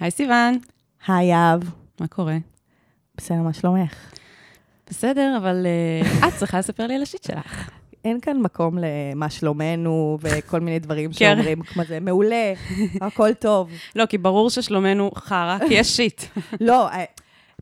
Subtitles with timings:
[0.00, 0.58] היי סיוון,
[1.06, 1.60] היי יהב.
[2.00, 2.36] מה קורה?
[3.16, 3.94] בסדר, מה שלומך?
[4.90, 7.70] בסדר, אבל uh, את צריכה לספר לי על השיט שלך.
[8.04, 11.34] אין כאן מקום למה שלומנו וכל מיני דברים כן.
[11.34, 12.52] שאומרים כמו זה, מעולה,
[13.00, 13.70] הכל טוב.
[13.96, 16.22] לא, כי ברור ששלומנו חרא, כי יש שיט.
[16.60, 17.04] לא, אה,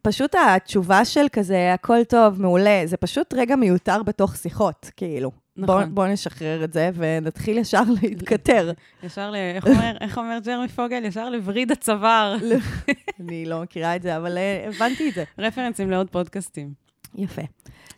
[0.03, 5.31] פשוט התשובה של כזה, הכל טוב, מעולה, זה פשוט רגע מיותר בתוך שיחות, כאילו.
[5.59, 5.95] נכון.
[5.95, 8.73] בוא נשחרר את זה ונתחיל ישר להתכתר.
[9.03, 9.35] ישר ל...
[9.35, 11.05] איך אומר, איך אומר ג'רמי פוגל?
[11.05, 12.37] ישר לווריד הצוואר.
[13.21, 15.25] אני לא מכירה את זה, אבל אה, הבנתי את זה.
[15.39, 16.73] רפרנסים לעוד פודקאסטים.
[17.15, 17.43] יפה.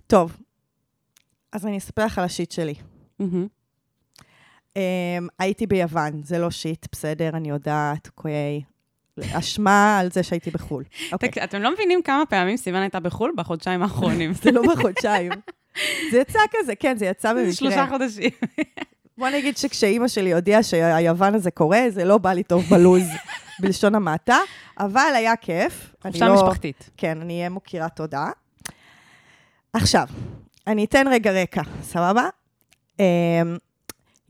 [0.07, 0.37] טוב,
[1.53, 2.75] אז אני אספר לך על השיט שלי.
[3.21, 4.73] Um,
[5.39, 8.63] הייתי ביוון, זה לא שיט, בסדר, אני יודעת, אוקיי.
[9.33, 10.85] אשמה על זה שהייתי בחו"ל.
[11.13, 14.33] אוקיי, אתם לא מבינים כמה פעמים סיוון הייתה בחו"ל בחודשיים האחרונים.
[14.43, 15.33] זה לא בחודשיים.
[16.13, 17.53] זה יצא כזה, כן, זה יצא במקרה.
[17.53, 18.31] שלושה חודשים.
[19.19, 23.03] בוא נגיד שכשאימא שלי הודיעה שהיוון הזה קורה, זה לא בא לי טוב בלוז,
[23.61, 24.39] בלשון המעטה,
[24.79, 25.95] אבל היה כיף.
[26.03, 26.91] חופשה לא- משפחתית.
[26.97, 28.27] כן, אני אהיה מוקירת תודה.
[29.73, 30.07] עכשיו,
[30.67, 32.29] אני אתן רגע רקע, סבבה?
[32.97, 33.01] Um,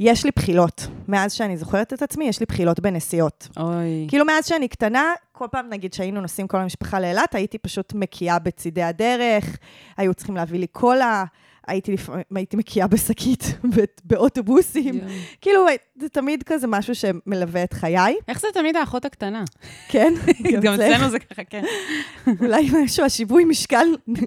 [0.01, 0.87] יש לי בחילות.
[1.09, 3.49] מאז שאני זוכרת את עצמי, יש לי בחילות בנסיעות.
[3.57, 4.07] אוי.
[4.09, 8.39] כאילו מאז שאני קטנה, כל פעם נגיד שהיינו נוסעים כל המשפחה לאילת, הייתי פשוט מקיאה
[8.39, 9.59] בצידי הדרך,
[9.97, 11.25] היו צריכים להביא לי קולה,
[11.71, 13.45] הייתי, לפעמים- הייתי מקיאה בשקית
[14.05, 15.01] באוטובוסים.
[15.41, 15.67] כאילו,
[16.01, 19.45] זה תמיד כזה משהו שמלווה את חיי, איך זה תמיד האחות הקטנה?
[19.89, 20.13] כן?
[20.63, 20.75] גם.
[20.75, 21.65] אצלנו זה ככה, כן.
[22.41, 23.87] אולי משהו, השיווי משקל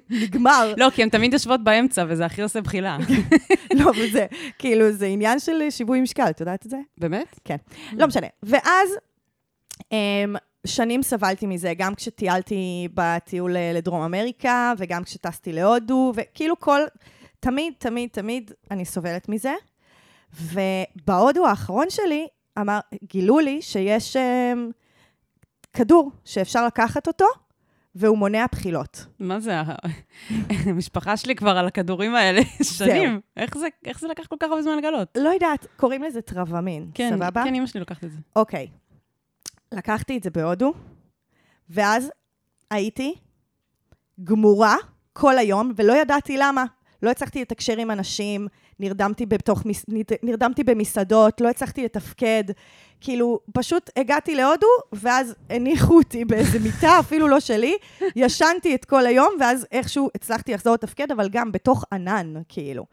[0.09, 0.73] נגמר.
[0.77, 2.97] לא, כי הן תמיד יושבות באמצע, וזה הכי עושה בחילה.
[3.73, 4.25] לא, אבל זה,
[4.59, 6.77] כאילו, זה עניין של שיווי משקל, את יודעת את זה?
[6.97, 7.49] באמת?
[7.97, 8.27] לא משנה.
[8.43, 8.89] ואז,
[9.91, 10.35] אמ,
[10.67, 16.81] שנים סבלתי מזה, גם כשטיילתי בטיול אה, לדרום אמריקה, וגם כשטסתי להודו, וכאילו כל,
[17.43, 19.53] תמיד, תמיד, תמיד אני סובלת מזה.
[20.41, 22.27] ובהודו האחרון שלי,
[22.59, 24.71] אמר, גילו לי שיש אמ,
[25.73, 27.25] כדור שאפשר לקחת אותו,
[27.95, 29.05] והוא מונע בחילות.
[29.19, 29.61] מה זה,
[30.69, 32.41] המשפחה שלי כבר על הכדורים האלה
[32.77, 33.21] שנים.
[33.37, 35.17] איך זה, איך זה לקח כל כך הרבה זמן לגלות?
[35.17, 37.43] לא יודעת, קוראים לזה טרבמין, כן, סבבה?
[37.43, 38.17] כן, אמא שלי לוקחת את זה.
[38.35, 38.67] אוקיי.
[39.71, 40.73] לקחתי את זה בהודו,
[41.69, 42.11] ואז
[42.71, 43.15] הייתי
[44.23, 44.75] גמורה
[45.13, 46.65] כל היום, ולא ידעתי למה.
[47.03, 48.47] לא הצלחתי לתקשר עם אנשים,
[48.79, 49.63] נרדמתי, בתוך,
[50.23, 52.43] נרדמתי במסעדות, לא הצלחתי לתפקד.
[53.01, 57.77] כאילו, פשוט הגעתי להודו, ואז הניחו אותי באיזה מיטה, אפילו לא שלי,
[58.15, 62.85] ישנתי את כל היום, ואז איכשהו הצלחתי לחזור לתפקד, אבל גם בתוך ענן, כאילו.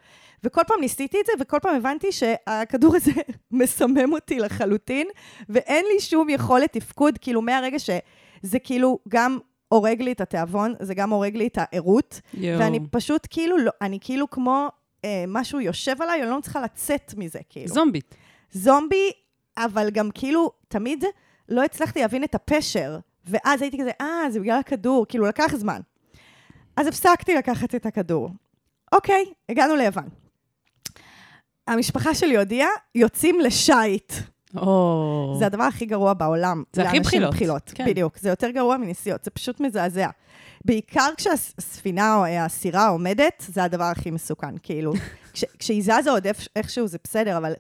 [0.45, 3.13] וכל פעם ניסיתי את זה, וכל פעם הבנתי שהכדור הזה
[3.51, 5.07] מסמם אותי לחלוטין,
[5.49, 9.39] ואין לי שום יכולת תפקוד, כאילו מהרגע שזה כאילו גם
[9.73, 12.21] הורג לי את התיאבון, זה גם הורג לי את הערות.
[12.59, 14.69] ואני פשוט כאילו, לא, אני כאילו כמו
[15.05, 17.69] אה, משהו יושב עליי, אני לא מצליחה לצאת מזה, כאילו.
[17.69, 18.15] זומבית.
[18.53, 19.11] זומבי,
[19.57, 21.05] אבל גם כאילו, תמיד
[21.49, 25.81] לא הצלחתי להבין את הפשר, ואז הייתי כזה, אה, זה בגלל הכדור, כאילו, לקח זמן.
[26.77, 28.31] אז הפסקתי לקחת את הכדור.
[28.93, 30.09] אוקיי, הגענו ליוון.
[31.67, 34.13] המשפחה שלי הודיעה, יוצאים לשייט.
[34.57, 35.37] או.
[35.39, 36.63] זה הדבר הכי גרוע בעולם.
[36.73, 37.73] זה הכי בחילות, בחילות.
[37.75, 37.87] כן.
[37.87, 38.19] בדיוק.
[38.19, 40.09] זה יותר גרוע מנסיעות, זה פשוט מזעזע.
[40.65, 44.93] בעיקר כשהספינה או הסירה עומדת, זה הדבר הכי מסוכן, כאילו.
[45.33, 47.53] כש, כשהיא זזה עוד איכשהו זה בסדר, אבל...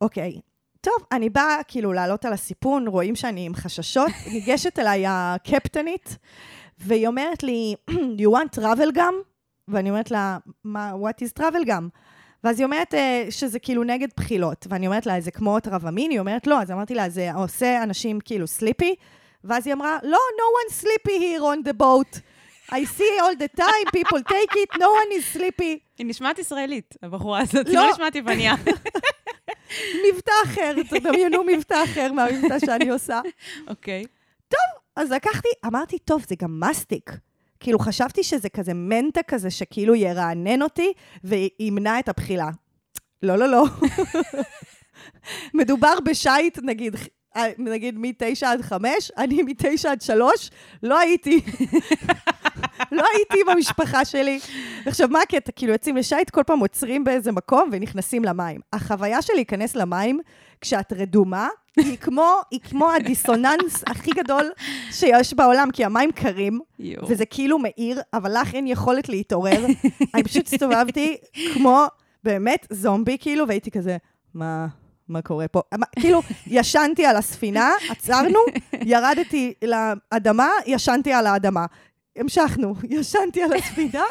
[0.00, 0.40] אוקיי.
[0.80, 6.18] טוב, אני באה כאילו לעלות על הסיפון, רואים שאני עם חששות, ניגשת אליי הקפטנית,
[6.78, 9.14] והיא אומרת לי, you want travel גם?
[9.68, 11.88] ואני אומרת לה, מה, what is travel גם?
[12.44, 16.10] ואז היא אומרת אה, שזה כאילו נגד בחילות, ואני אומרת לה, זה כמו טרבמין?
[16.10, 18.94] היא אומרת, לא, אז אמרתי לה, זה עושה אנשים כאילו סליפי?
[19.44, 22.20] ואז היא אמרה, לא, no one sleepy here on the boat.
[22.70, 25.78] I see all the time, people take it, no one is sleepy.
[25.98, 27.66] היא נשמעת ישראלית, הבחורה הזאת.
[27.66, 27.86] היא לא.
[27.86, 28.54] לא נשמעת יווניה.
[30.04, 33.20] מבטא אחר, תדמיינו מבטא אחר מהמבטא שאני עושה.
[33.68, 34.04] אוקיי.
[34.96, 37.10] אז לקחתי, אמרתי, טוב, זה גם מסטיק.
[37.60, 40.92] כאילו, חשבתי שזה כזה מנטה כזה, שכאילו ירענן אותי
[41.24, 42.50] וימנע את הבחילה.
[43.22, 43.64] לא, לא, לא.
[45.54, 46.96] מדובר בשייט, נגיד,
[47.36, 50.50] אה, נגיד מ-9 עד 5, אני מ-9 עד 3,
[50.82, 51.40] לא הייתי.
[52.92, 54.40] לא הייתי עם המשפחה שלי.
[54.86, 55.52] עכשיו, מה הקטע?
[55.52, 58.60] כאילו, יוצאים לשייט, כל פעם עוצרים באיזה מקום ונכנסים למים.
[58.72, 60.20] החוויה של להיכנס למים
[60.60, 64.50] כשאת רדומה, היא כמו, היא כמו הדיסוננס הכי גדול
[64.90, 67.08] שיש בעולם, כי המים קרים, יואו.
[67.08, 69.66] וזה כאילו מאיר, אבל לך אין יכולת להתעורר.
[70.14, 71.16] אני פשוט הסתובבתי
[71.54, 71.84] כמו
[72.24, 73.96] באמת זומבי, כאילו, והייתי כזה,
[74.34, 74.66] מה...
[75.08, 75.60] מה קורה פה?
[75.98, 78.38] כאילו, ישנתי על הספינה, עצרנו,
[78.84, 81.66] ירדתי לאדמה, ישנתי על האדמה.
[82.16, 84.04] המשכנו, ישנתי על הספינה,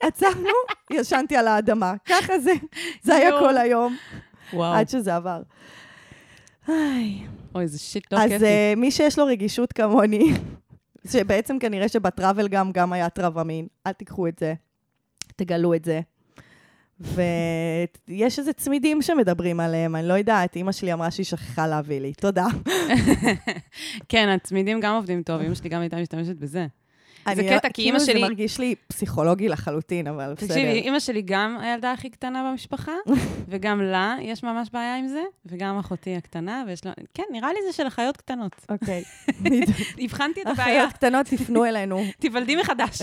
[0.00, 0.48] עצרנו,
[0.90, 1.94] ישנתי על האדמה.
[2.08, 2.52] ככה זה,
[3.02, 3.30] זה היה.
[3.38, 3.96] כל היום,
[4.52, 4.74] וואו.
[4.74, 5.42] עד שזה עבר.
[7.54, 8.44] אוי, זה שיט לא אז כיפי.
[8.44, 10.32] אה, מי שיש לו רגישות כמוני,
[11.12, 14.54] שבעצם כנראה שבטראבל גם, גם היה טרווה מין, אל תיקחו את זה,
[15.36, 16.00] תגלו את זה.
[17.00, 22.12] ויש איזה צמידים שמדברים עליהם, אני לא יודעת, אימא שלי אמרה שהיא שכחה להביא לי,
[22.12, 22.46] תודה.
[24.08, 26.66] כן, הצמידים גם עובדים טוב, אמא שלי גם הייתה משתמשת בזה.
[27.26, 30.46] אני קטע, לא- כי כאילו אימא שלי- זה מרגיש לי פסיכולוגי לחלוטין, אבל בסדר.
[30.48, 32.92] תקשיבי, אימא שלי גם הילדה הכי קטנה במשפחה,
[33.48, 36.92] וגם לה יש ממש בעיה עם זה, וגם אחותי הקטנה, ויש לה...
[37.14, 38.66] כן, נראה לי זה של אחיות קטנות.
[38.68, 39.02] אוקיי.
[40.04, 42.02] הבחנתי את הבעיה, אחיות קטנות, תפנו אלינו.
[42.20, 42.98] תיוולדי מחדש.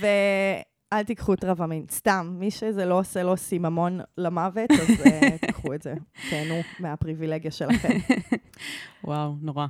[0.00, 1.84] ואל תיקחו טרווה מין.
[1.90, 5.94] סתם, מי שזה לא עושה לו סיממון למוות, אז אה, תיקחו את זה.
[6.30, 7.98] תהנו מהפריבילגיה שלכם.
[9.04, 9.66] וואו, נורא.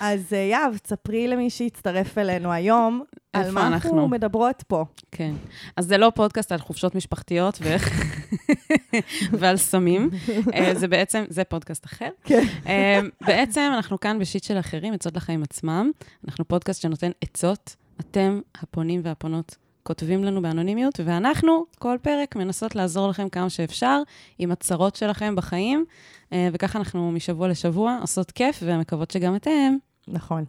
[0.00, 3.02] אז אה, יהב, תספרי למי שהצטרף אלינו היום,
[3.32, 4.08] על מה אנחנו אנחנו?
[4.08, 4.84] מדברות פה.
[5.10, 5.34] כן.
[5.76, 8.12] אז זה לא פודקאסט על חופשות משפחתיות ואיך...
[9.38, 10.10] ועל סמים.
[10.54, 12.08] אה, זה בעצם, זה פודקאסט אחר.
[12.24, 12.44] כן.
[12.66, 15.90] אה, בעצם אנחנו כאן בשיט של אחרים, עצות לחיים עצמם.
[16.28, 17.76] אנחנו פודקאסט שנותן עצות.
[18.00, 24.02] אתם, הפונים והפונות, כותבים לנו באנונימיות, ואנחנו, כל פרק, מנסות לעזור לכם כמה שאפשר
[24.38, 25.84] עם הצרות שלכם בחיים,
[26.32, 29.76] אה, וככה אנחנו משבוע לשבוע עושות כיף, ומקוות שגם אתם.
[30.08, 30.44] נכון,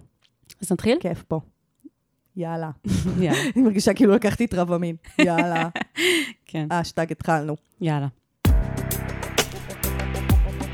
[0.61, 0.97] אז נתחיל?
[1.01, 1.39] כיף פה.
[2.35, 2.69] יאללה.
[3.19, 3.41] יאללה.
[3.55, 4.95] אני מרגישה כאילו לקחתי טרווה מין.
[5.19, 5.69] יאללה.
[6.51, 7.55] כן, אשטג התחלנו.
[7.81, 8.07] יאללה.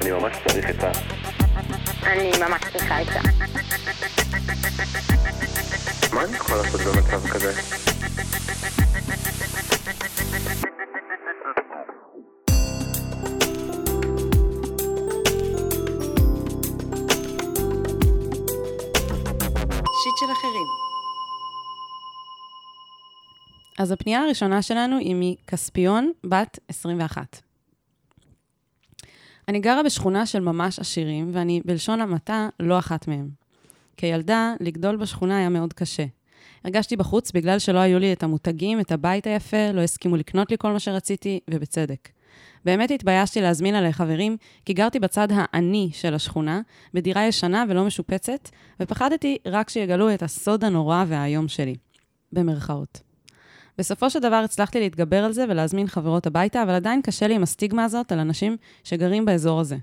[0.01, 0.91] אני ממש צריך עצה.
[2.03, 3.19] אני ממש צריכה עצה.
[6.13, 7.53] מה אני יכול לעשות במצב כזה?
[23.80, 27.42] אז הפנייה הראשונה שלנו היא מכספיון, בת 21.
[29.48, 33.30] אני גרה בשכונה של ממש עשירים, ואני בלשון המעטה לא אחת מהם.
[33.98, 36.06] כילדה, לגדול בשכונה היה מאוד קשה.
[36.63, 40.57] הרגשתי בחוץ בגלל שלא היו לי את המותגים, את הבית היפה, לא הסכימו לקנות לי
[40.57, 42.09] כל מה שרציתי, ובצדק.
[42.65, 46.61] באמת התביישתי להזמין עליי חברים, כי גרתי בצד העני של השכונה,
[46.94, 51.75] בדירה ישנה ולא משופצת, ופחדתי רק שיגלו את הסוד הנורא והאיום שלי.
[52.31, 53.08] במרכאות.
[53.80, 57.44] בסופו של דבר הצלחתי להתגבר על זה ולהזמין חברות הביתה, אבל עדיין קשה לי עם
[57.44, 59.78] הסטיגמה הזאת על אנשים שגרים באזור הזה.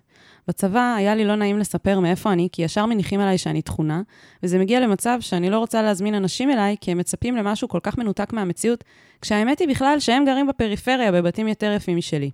[0.49, 4.03] בצבא היה לי לא נעים לספר מאיפה אני, כי ישר מניחים עליי שאני תכונה,
[4.43, 7.99] וזה מגיע למצב שאני לא רוצה להזמין אנשים אליי, כי הם מצפים למשהו כל כך
[7.99, 8.85] מנותק מהמציאות,
[9.21, 12.31] כשהאמת היא בכלל שהם גרים בפריפריה בבתים יותר יפים משלי.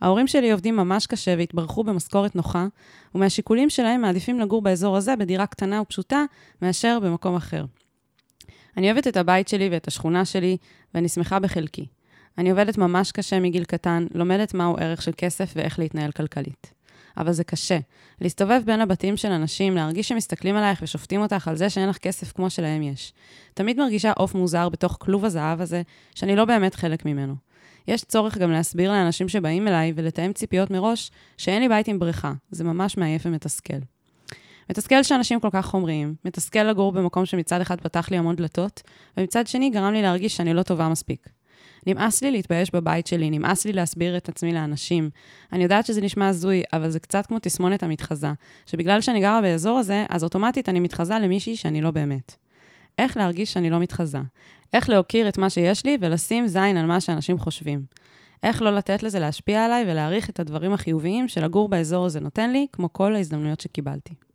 [0.00, 2.66] ההורים שלי עובדים ממש קשה והתברכו במשכורת נוחה,
[3.14, 6.24] ומהשיקולים שלהם מעדיפים לגור באזור הזה בדירה קטנה ופשוטה,
[6.62, 7.64] מאשר במקום אחר.
[8.76, 10.56] אני אוהבת את הבית שלי ואת השכונה שלי,
[10.94, 11.86] ואני שמחה בחלקי.
[12.38, 16.72] אני עובדת ממש קשה מגיל קטן, לומדת מהו ערך של כסף ואיך להתנהל כלכלית.
[17.16, 17.78] אבל זה קשה.
[18.20, 22.32] להסתובב בין הבתים של אנשים, להרגיש שמסתכלים עלייך ושופטים אותך על זה שאין לך כסף
[22.32, 23.12] כמו שלהם יש.
[23.54, 25.82] תמיד מרגישה עוף מוזר בתוך כלוב הזהב הזה,
[26.14, 27.34] שאני לא באמת חלק ממנו.
[27.88, 32.32] יש צורך גם להסביר לאנשים שבאים אליי ולתאם ציפיות מראש שאין לי בית עם בריכה.
[32.50, 33.78] זה ממש מעייף ומתסכל.
[34.70, 38.82] מתסכל שאנשים כל כך חומריים, מתסכל לגור במקום שמצד אחד פתח לי המון דלתות,
[39.16, 41.28] ומצד שני גרם לי להרגיש שאני לא טובה מספיק.
[41.86, 45.10] נמאס לי להתבייש בבית שלי, נמאס לי להסביר את עצמי לאנשים.
[45.52, 48.32] אני יודעת שזה נשמע הזוי, אבל זה קצת כמו תסמונת המתחזה,
[48.66, 52.36] שבגלל שאני גרה באזור הזה, אז אוטומטית אני מתחזה למישהי שאני לא באמת.
[52.98, 54.18] איך להרגיש שאני לא מתחזה?
[54.72, 57.82] איך להוקיר את מה שיש לי ולשים זין על מה שאנשים חושבים?
[58.42, 62.66] איך לא לתת לזה להשפיע עליי ולהעריך את הדברים החיוביים שלגור באזור הזה נותן לי,
[62.72, 64.29] כמו כל ההזדמנויות שקיבלתי.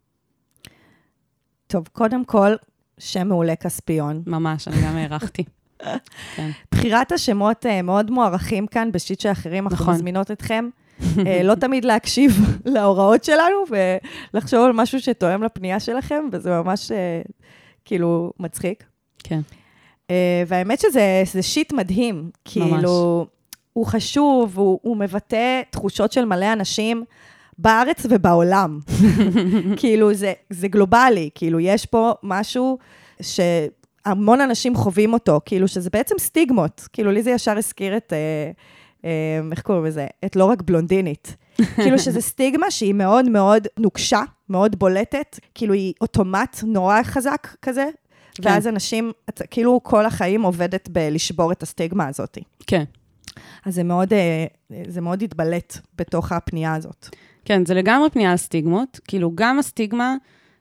[1.68, 2.56] טוב, קודם כל,
[2.98, 4.24] שם מעולה כספיון.
[4.28, 5.44] ממש, אני גם הערכתי.
[6.36, 6.50] כן.
[6.72, 9.94] בחירת השמות אה, מאוד מוערכים כאן בשיט של אחרים, אנחנו נכון.
[9.94, 10.70] מזמינות אתכם.
[11.28, 12.32] אה, לא תמיד להקשיב
[12.66, 13.64] להוראות שלנו
[14.34, 17.22] ולחשוב על משהו שתואם לפנייה שלכם, וזה ממש אה,
[17.86, 18.84] כאילו מצחיק.
[19.24, 19.40] כן.
[20.48, 23.26] והאמת שזה זה שיט מדהים, כאילו,
[23.74, 27.06] הוא חשוב, הוא, הוא מבטא תחושות של מלא אנשים
[27.58, 28.80] בארץ ובעולם.
[29.78, 32.78] כאילו, זה, זה גלובלי, כאילו, יש פה משהו
[33.22, 36.88] שהמון אנשים חווים אותו, כאילו, שזה בעצם סטיגמות.
[36.94, 38.52] כאילו, לי זה ישר הזכיר את, אה,
[39.06, 39.10] אה,
[39.52, 40.08] איך קוראים לזה?
[40.26, 41.36] את לא רק בלונדינית.
[41.76, 47.86] כאילו, שזה סטיגמה שהיא מאוד מאוד נוקשה, מאוד בולטת, כאילו, היא אוטומט נורא חזק כזה,
[48.36, 48.50] כן.
[48.50, 52.38] ואז אנשים, את- כאילו כל החיים עובדת בלשבור את הסטיגמה הזאת.
[52.68, 52.84] כן.
[53.66, 54.46] אז זה מאוד, אה,
[54.88, 57.10] זה מאוד התבלט בתוך הפנייה הזאת.
[57.46, 59.00] כן, זה לגמרי פנייה על סטיגמות.
[59.08, 60.16] כאילו, גם הסטיגמה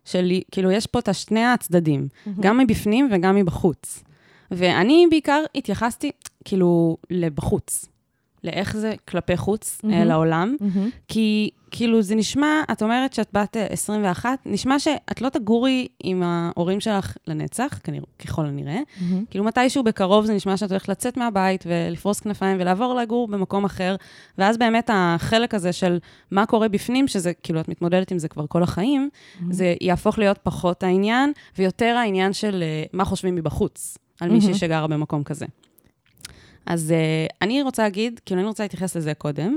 [0.05, 2.09] שלי, כאילו, יש פה את שני הצדדים,
[2.41, 4.03] גם מבפנים וגם מבחוץ.
[4.51, 6.11] ואני בעיקר התייחסתי,
[6.45, 7.94] כאילו, לבחוץ.
[8.45, 9.89] לאיך זה כלפי חוץ mm-hmm.
[10.05, 10.57] לעולם.
[10.61, 10.91] מהמם.
[11.09, 16.23] כי כאילו זה נשמע, את אומרת שאת בת אה, 21, נשמע שאת לא תגורי עם
[16.23, 18.79] ההורים שלך לנצח, כנראה, ככל הנראה.
[19.01, 19.25] מהמם.
[19.31, 23.97] כאילו מתישהו בקרוב זה נשמע שאת הולכת לצאת מהבית ולפרוס כנפיים ולעבור לגור במקום אחר,
[24.39, 25.99] ואז באמת החלק הזה של
[26.31, 29.09] מה קורה בפנים, שזה כאילו את מתמודדת עם זה כבר כל החיים,
[29.51, 34.59] זה יהפוך להיות פחות העניין, ויותר העניין של אה, מה חושבים מבחוץ על מישהי מהמם.
[34.59, 35.47] שגרה במקום כזה.
[36.67, 39.57] אז אה, אני רוצה להגיד, כאילו אני רוצה להתייחס לזה קודם.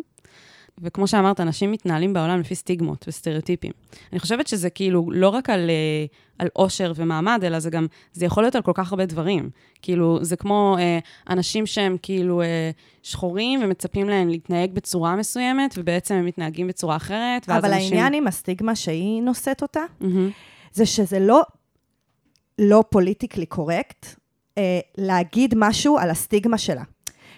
[0.81, 3.71] וכמו שאמרת, אנשים מתנהלים בעולם לפי סטיגמות וסטריאוטיפים.
[4.11, 6.05] אני חושבת שזה כאילו לא רק על, אה,
[6.39, 9.49] על עושר ומעמד, אלא זה גם, זה יכול להיות על כל כך הרבה דברים.
[9.81, 10.99] כאילו, זה כמו אה,
[11.29, 12.71] אנשים שהם כאילו אה,
[13.03, 17.93] שחורים ומצפים להם להתנהג בצורה מסוימת, ובעצם הם מתנהגים בצורה אחרת, ואז אבל אנשים...
[17.93, 20.29] העניין עם הסטיגמה שהיא נושאת אותה, מהמם.
[20.73, 21.41] זה שזה לא,
[22.59, 24.05] לא פוליטיקלי קורקט
[24.57, 26.83] אה, להגיד משהו על הסטיגמה שלה.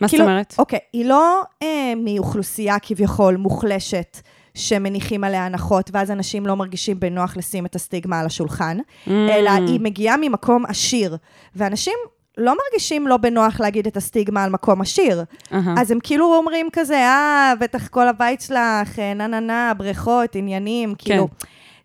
[0.01, 0.55] מה זאת כאילו, אומרת?
[0.59, 4.17] אוקיי, היא לא אה, מאוכלוסייה כביכול מוחלשת.
[4.53, 8.77] שמניחים עליה הנחות, ואז אנשים לא מרגישים בנוח לשים את הסטיגמה על השולחן,
[9.07, 9.09] Mm.
[9.09, 11.17] אלא היא מגיעה ממקום עשיר,
[11.55, 11.93] ואנשים
[12.37, 15.23] לא מרגישים לא בנוח להגיד את הסטיגמה על מקום עשיר.
[15.53, 15.75] אהה.
[15.77, 20.35] אז הם כאילו אומרים כזה, אה, בטח כל הבית שלך, אה, נה נה נה, בריכות,
[20.35, 21.27] עניינים, כאילו,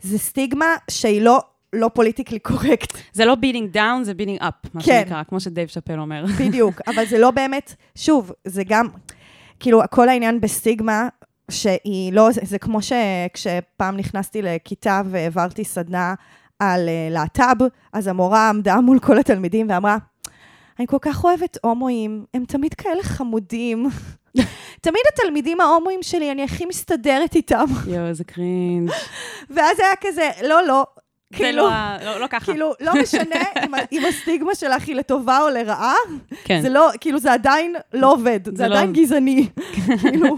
[0.03, 1.41] זה סטיגמה שהיא לא,
[1.75, 5.03] לא politically correct, זה לא beating down, זה beating up, מה כן.
[5.05, 6.25] שנקרא, כמו שדייב שאפל אומר.
[6.41, 8.89] בדיוק, אבל זה לא באמת, שוב, זה גם,
[9.61, 11.09] כאילו, כל העניין בסטיגמה,
[11.51, 16.15] שהיא לא, זה, זה כמו שכשפעם נכנסתי לכיתה והעברתי סדנה
[16.59, 19.97] על uh, להט"ב, אז המורה עמדה מול כל התלמידים ואמרה,
[20.79, 23.87] אני כל כך אוהבת הומואים, הם תמיד כאלה חמודים.
[24.81, 27.65] תמיד התלמידים ההומואים שלי, אני הכי מסתדרת איתם.
[27.87, 28.91] יואו, איזה קרינג'.
[29.51, 30.87] ואז היה כזה, לא, לא,
[31.39, 31.71] זה כאילו, לא
[32.05, 32.45] לא לא ככה.
[32.45, 33.41] כאילו, לא משנה
[33.93, 35.95] אם, הסטיגמה שלך היא לטובה או לרעה,
[36.45, 36.63] כן.
[36.63, 39.49] זה לא, כאילו, זה עדיין לא עובד, זה, לא- עדיין גזעני.
[40.03, 40.37] כאילו,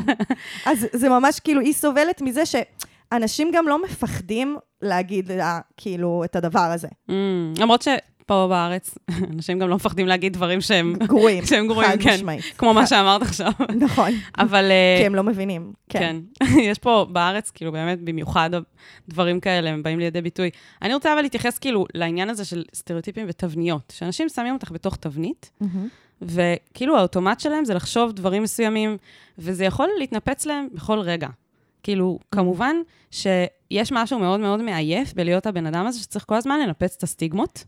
[0.67, 6.37] אז זה ממש, כאילו, היא סובלת מזה שאנשים גם לא מפחדים להגיד לה, כאילו, את
[6.37, 6.89] הדבר הזה.
[7.11, 7.13] Mm,
[7.59, 7.83] למרות
[8.27, 8.99] שפה בארץ,
[9.33, 11.47] אנשים גם לא מפחדים להגיד דברים שהם גרועים.
[11.49, 12.15] שהם גרועים, חד כן.
[12.15, 12.45] משמעית.
[12.59, 13.53] כמו מה שאמרת עכשיו.
[13.85, 14.11] נכון.
[14.39, 14.71] אבל...
[14.71, 15.73] אה, כי הם לא מבינים.
[15.89, 16.17] כן.
[16.39, 16.59] כן.
[16.59, 18.51] יש פה בארץ, כאילו, באמת, במיוחד
[19.09, 20.51] דברים כאלה, הם באים לידי ביטוי.
[20.83, 23.93] אני רוצה אבל להתייחס, כאילו, לעניין הזה של סטריאוטיפים ותבניות.
[23.97, 25.51] שאנשים שמים אותך בתוך תבנית.
[26.23, 28.97] וכאילו האוטומט שלהם זה לחשוב דברים מסוימים,
[29.39, 31.29] וזה יכול להתנפץ להם בכל רגע.
[31.83, 32.77] כאילו, כמובן
[33.11, 37.65] שיש משהו מאוד מאוד מעייף בלהיות הבן אדם הזה, שצריך כל הזמן לנפץ את הסטיגמות.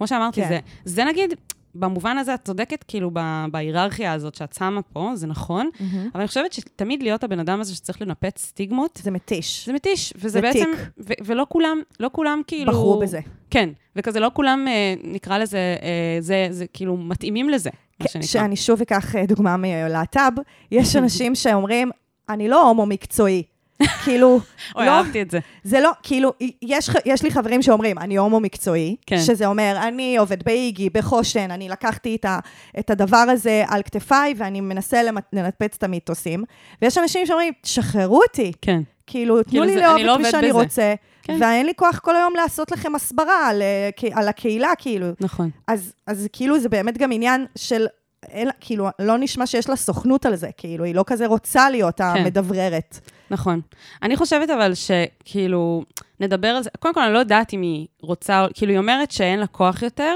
[0.00, 0.48] כמו שאמרתי, כן.
[0.48, 1.34] זה, זה נגיד,
[1.74, 3.10] במובן הזה את צודקת, כאילו,
[3.50, 6.08] בהיררכיה הזאת שאת שמה פה, זה נכון, מהמם.
[6.12, 9.66] אבל אני חושבת שתמיד להיות הבן אדם הזה שצריך לנפץ סטיגמות, זה מתיש.
[9.66, 10.70] זה מתיש, וזה זה בעצם...
[10.98, 12.72] ו- ולא כולם, לא כולם כאילו...
[12.72, 13.20] בחרו בזה.
[13.50, 18.28] כן, וכזה לא כולם, אה, נקרא לזה, אה, זה, זה כאילו מתאימים לזה, מה שנקרא.
[18.28, 20.32] שאני שוב אקח אה, דוגמה מלהט"ב,
[20.70, 21.90] יש אנשים שאומרים,
[22.28, 23.42] אני לא הומו מקצועי.
[24.04, 24.40] כאילו,
[24.76, 25.38] אוי, לא, אהבתי את זה.
[25.64, 26.32] זה לא, כאילו,
[26.62, 29.18] יש, יש לי חברים שאומרים, אני הומו מקצועי, כן.
[29.20, 32.38] שזה אומר, אני עובד באיגי, בחושן, אני לקחתי את, ה,
[32.78, 35.00] את הדבר הזה על כתפיי, ואני מנסה
[35.32, 36.44] לנפץ את המיתוסים.
[36.82, 38.80] ויש אנשים שאומרים, שחררו אותי, כן.
[39.06, 40.58] כאילו, תנו כאילו לי זה- לאהוב לא את מי שאני בזה.
[40.58, 41.36] רוצה, כן.
[41.40, 45.06] ואין לי כוח כל היום לעשות לכם הסברה על, אה, על הקהילה, כאילו.
[45.20, 45.50] נכון.
[45.66, 47.86] אז, אז כאילו זה באמת גם עניין של,
[48.28, 51.98] אין, כאילו, לא נשמע שיש לה סוכנות על זה, כאילו, היא לא כזה רוצה להיות
[51.98, 52.04] כן.
[52.04, 52.98] המדבררת.
[53.30, 53.60] נכון.
[54.02, 55.84] אני חושבת אבל שכאילו,
[56.20, 59.38] נדבר על זה, קודם כל אני לא יודעת אם היא רוצה, כאילו היא אומרת שאין
[59.40, 60.14] לה כוח יותר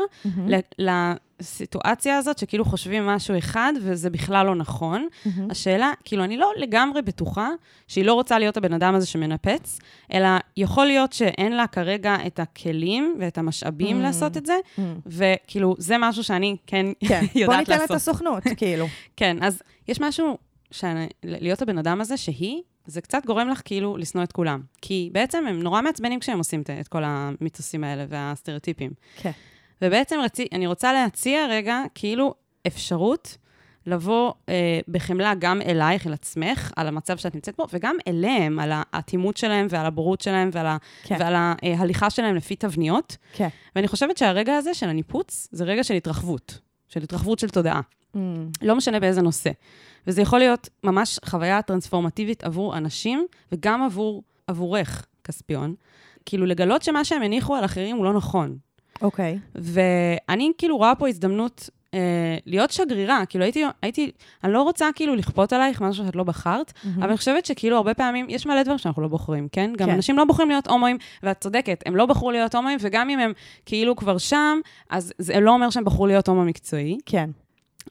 [0.49, 0.55] ל-
[1.41, 5.09] לסיטואציה הזאת, שכאילו חושבים משהו אחד וזה בכלל לא נכון.
[5.51, 7.49] השאלה, כאילו, אני לא לגמרי בטוחה
[7.89, 9.79] שהיא לא רוצה להיות הבן אדם הזה שמנפץ,
[10.13, 14.03] אלא יכול להיות שאין לה כרגע את הכלים ואת המשאבים Mm.
[14.03, 14.57] לעשות את זה,
[15.07, 17.97] וכאילו, זה משהו שאני כן כן, בוא יודעת ניתן את לעשות.
[17.97, 18.87] הסוכנות, כאילו.
[19.17, 20.39] כן, אז יש משהו,
[20.71, 24.61] שאני, להיות הבן אדם הזה, שהיא, זה קצת גורם לך כאילו לשנוא את כולם.
[24.83, 28.91] כי בעצם הם נורא מעצבנים כשהם עושים את- כל המיתוסים האלה והסטריאוטיפים.
[29.17, 29.31] כן.
[29.83, 32.35] ובעצם רצי, אני רוצה להציע רגע, כאילו,
[32.67, 33.37] אפשרות
[33.87, 38.71] לבוא אה, בחמלה גם אלייך, אל עצמך, על המצב שאת נמצאת בו, וגם אליהם, על
[38.75, 41.17] האטימות שלהם ועל הבורות שלהם ועל, ה, כן.
[41.21, 43.17] ועל ההליכה שלהם לפי תבניות.
[43.33, 43.49] כן.
[43.77, 47.81] ואני חושבת שהרגע הזה של הניפוץ, זה רגע של התרחבות, של התרחבות של תודעה.
[48.17, 48.19] Mm,
[48.63, 49.51] לא משנה באיזה נושא.
[50.07, 55.75] וזה יכול להיות ממש חוויה טרנספורמטיבית עבור אנשים, וגם עבור, עבורך, כספיון.
[56.27, 58.57] כאילו, לגלות שמה שהם הניחו על אחרים הוא לא נכון.
[59.03, 59.39] אוקיי.
[59.55, 63.27] ואני כאילו רואה פה הזדמנות אה, להיות שגרירה.
[63.27, 64.11] כאילו, הייתי, הייתי,
[64.45, 67.95] אני לא רוצה כאילו לכפות עלייך משהו שאת לא בחרת, אבל אני חושבת שכאילו הרבה
[67.95, 69.73] פעמים, יש מלא דברים שאנחנו לא בוחרים, כן?
[69.77, 69.95] גם כן.
[69.95, 73.33] אנשים לא בוחרים להיות הומואים, ואת צודקת, הם לא בחרו להיות הומואים, וגם אם הם
[73.67, 74.59] כאילו כבר שם,
[74.91, 76.99] אז זה לא אומר שהם בחרו להיות הומו מקצועי.
[77.07, 77.31] כן.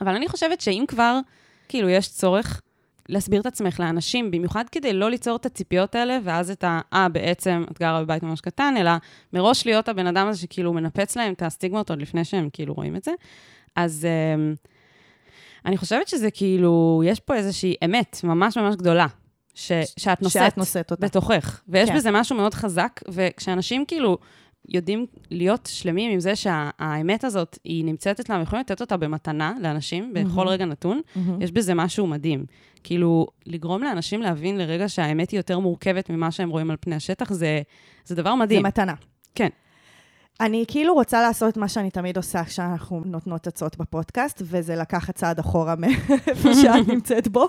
[0.01, 1.19] אבל אני חושבת שאם כבר,
[1.67, 2.61] כאילו, יש צורך,
[3.09, 7.09] להסביר את עצמך לאנשים, במיוחד כדי לא ליצור את הציפיות האלה, ואז את ה, אה,
[7.09, 8.91] בעצם את גרה בבית ממש קטן, אלא
[9.33, 12.95] מראש להיות הבן אדם הזה שכאילו מנפץ להם את הסטיגמות עוד לפני שהם כאילו רואים
[12.95, 13.11] את זה.
[13.75, 14.53] אז אה,
[15.65, 19.07] אני חושבת שזה כאילו, יש פה איזושהי אמת ממש ממש גדולה,
[19.53, 21.05] ש, שאת נושאת, שאת נושאת אותה.
[21.05, 21.61] בתוכך.
[21.67, 21.95] ויש כן.
[21.95, 24.17] בזה משהו מאוד חזק, וכשאנשים כאילו
[24.69, 30.13] יודעים להיות שלמים עם זה שהאמת הזאת, היא נמצאת אצלם, יכולים לתת אותה במתנה לאנשים
[30.13, 31.01] בכל רגע נתון,
[31.39, 32.45] יש בזה משהו מדהים.
[32.83, 37.33] כאילו, לגרום לאנשים להבין לרגע שהאמת היא יותר מורכבת ממה שהם רואים על פני השטח,
[37.33, 37.61] זה,
[38.05, 38.65] זה דבר זה מדהים.
[38.65, 38.93] מתנה.
[39.35, 39.49] כן.
[40.41, 45.15] אני כאילו רוצה לעשות את מה שאני תמיד עושה כשאנחנו נותנות עצות בפודקאסט, וזה לקחת
[45.15, 47.47] צעד אחורה מאיפה שאת נמצאת בו.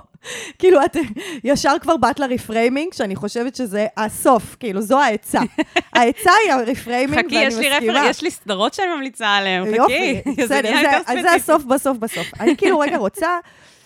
[0.58, 0.96] כאילו, את
[1.44, 5.40] ישר כבר באת ל reframing, שאני חושבת שזה הסוף, כאילו, זו העצה.
[5.94, 7.92] העצה היא ה reframing, חכי, ואני יש לי, מסכימה.
[8.00, 9.76] רפר, יש לי סדרות שאני ממליצה עליהן, חכי.
[9.76, 10.72] יופי, בסדר,
[11.22, 11.30] זה-.
[11.30, 12.26] הסוף בסוף בסוף.
[12.40, 13.28] אני כאילו רגע רוצה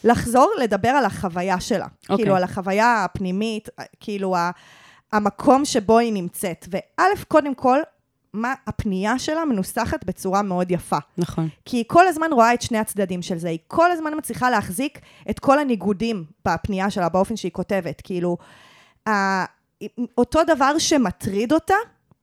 [0.04, 1.86] לחזור לדבר על החוויה שלה.
[2.02, 2.16] אוקיי.
[2.16, 3.68] כאילו, על החוויה הפנימית,
[4.00, 4.50] כאילו, ה-
[5.12, 6.66] המקום שבו היא נמצאת.
[6.70, 7.78] וא', קודם כל,
[8.32, 10.96] מה הפנייה שלה מנוסחת בצורה מאוד יפה.
[11.18, 11.48] נכון.
[11.64, 13.48] כי היא כל הזמן רואה את שני הצדדים של זה.
[13.48, 14.98] היא כל הזמן מצליחה להחזיק
[15.30, 18.00] את כל הניגודים בפנייה שלה, באופן שהיא כותבת.
[18.04, 18.36] כאילו,
[19.08, 19.44] ה-
[20.18, 21.74] אותו דבר שמטריד אותה,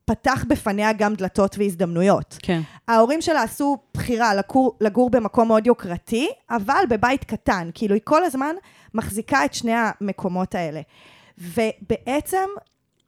[0.05, 2.38] פתח בפניה גם דלתות והזדמנויות.
[2.41, 2.62] כן.
[2.88, 7.69] ההורים שלה עשו בחירה לגור, לגור במקום מאוד יוקרתי, אבל בבית קטן.
[7.74, 8.55] כאילו, היא כל הזמן
[8.93, 10.81] מחזיקה את שני המקומות האלה.
[11.38, 12.47] ובעצם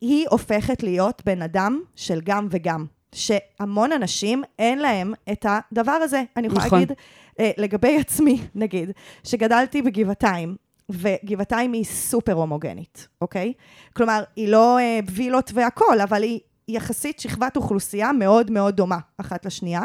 [0.02, 2.86] היא הופכת להיות בן אדם של גם וגם.
[3.16, 6.24] שהמון אנשים אין להם את הדבר הזה.
[6.38, 6.80] אני יכולה נכון.
[6.80, 6.98] להגיד,
[7.40, 8.92] אה, לגבי עצמי, נגיד,
[9.24, 10.56] שגדלתי בגבעתיים,
[10.90, 13.54] וגבעתיים היא סופר הומוגנית, אוקיי?
[13.94, 19.46] כלומר, היא לא אה, וילות והכול, אבל היא יחסית שכבת אוכלוסייה מאוד מאוד דומה אחת
[19.46, 19.84] לשנייה.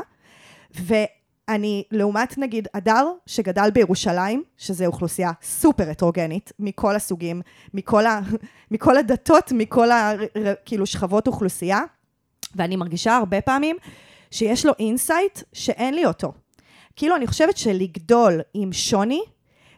[1.51, 7.43] ואני, לעומת נגיד הדר, שגדל בירושלים, שזו אוכלוסייה סופר הטרוגנית, מכל הסוגים,
[7.75, 8.21] מכל, ה,
[8.71, 10.13] מכל הדתות, מכל ה,
[10.65, 11.81] כאילו שכבות אוכלוסייה,
[12.55, 13.77] ואני מרגישה הרבה פעמים
[14.31, 16.33] שיש לו insight שאין לי אותו.
[16.97, 19.23] כאילו, אני חושבת שלגדול עם שוני,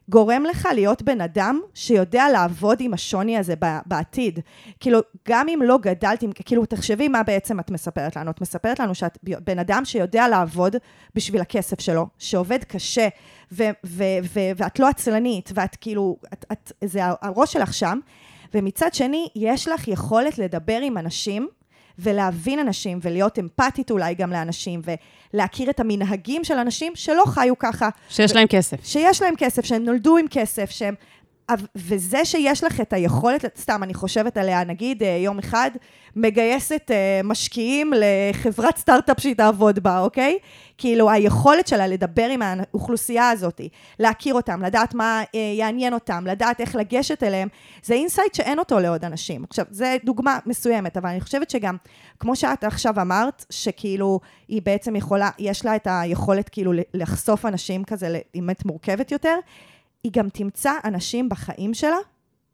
[0.08, 3.54] גורם לך להיות בן אדם שיודע לעבוד עם השוני הזה
[3.86, 4.40] בעתיד.
[4.80, 8.30] כאילו, גם אם לא גדלת, כאילו, תחשבי מה בעצם את מספרת לנו.
[8.30, 10.76] את מספרת לנו שאת בן אדם שיודע לעבוד
[11.14, 13.08] בשביל הכסף שלו, שעובד קשה,
[13.52, 17.98] ו- ו- ו- ואת לא עצלנית, ואת כאילו, את, את, זה הראש שלך שם,
[18.54, 21.48] ומצד שני, יש לך יכולת לדבר עם אנשים,
[21.98, 24.80] ולהבין אנשים, ולהיות אמפתית אולי גם לאנשים,
[25.34, 28.84] ולהכיר את המנהגים של אנשים שלא חיו ככה, שיש להם כסף.
[28.84, 30.94] שיש להם כסף, שהם נולדו עם כסף, שהם...
[31.76, 35.70] וזה שיש לך את היכולת, סתם, אני חושבת עליה, נגיד אה, יום אחד,
[36.16, 40.38] מגייסת אה, משקיעים לחברת סטארט-אפ שהיא תעבוד בה, אוקיי?
[40.78, 43.60] כאילו, היכולת שלה לדבר עם האוכלוסייה הזאת,
[43.98, 47.48] להכיר אותם, לדעת מה אה, יעניין אותם, לדעת איך לגשת אליהם,
[47.82, 49.44] זה insight שאין אותו לעוד אנשים.
[49.50, 51.76] עכשיו, זו דוגמה מסוימת, אבל אני חושבת שגם,
[52.20, 57.84] כמו שאת עכשיו אמרת, שכאילו, היא בעצם יכולה, יש לה את היכולת כאילו לחשוף אנשים
[57.84, 59.38] כזה לאמת מורכבת יותר,
[60.04, 61.96] היא גם תמצא אנשים בחיים שלה,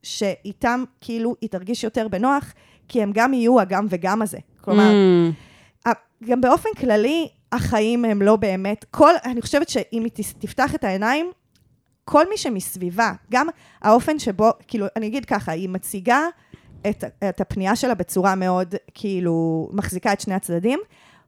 [0.02, 2.52] שאיתם כאילו היא תרגיש יותר בנוח,
[2.88, 4.38] כי הם גם יהיו הגם וגם הזה.
[4.60, 5.90] כלומר, Mm,
[6.24, 11.30] גם באופן כללי, החיים הם לא באמת, כל, אני חושבת שאם היא תפתח את העיניים,
[12.04, 13.46] כל מי שמסביבה, גם
[13.82, 16.20] האופן שבו, כאילו, אני אגיד ככה, היא מציגה
[16.86, 20.80] את, את הפנייה שלה בצורה מאוד, כאילו, מחזיקה את שני הצדדים,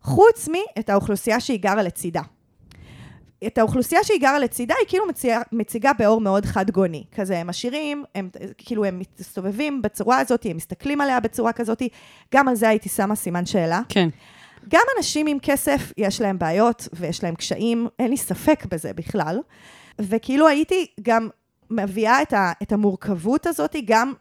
[0.03, 2.23] חוץ מאת האוכלוסייה שהיא גרה לצידה.
[3.47, 7.05] את האוכלוסייה שהיא גרה לצידה, היא כאילו מציגה, מציגה באור מאוד חד גוני.
[7.15, 11.83] כזה, הם עשירים, הם כאילו, הם מסתובבים בצורה הזאת, הם מסתכלים עליה בצורה כזאת,
[12.35, 13.81] גם על זה הייתי שמה סימן שאלה.
[13.89, 14.09] כן.
[14.69, 19.39] גם אנשים עם כסף, יש להם בעיות ויש להם קשיים, אין לי ספק בזה בכלל.
[19.99, 21.29] וכאילו הייתי גם
[21.71, 24.13] מביאה את, ה, את המורכבות הזאת גם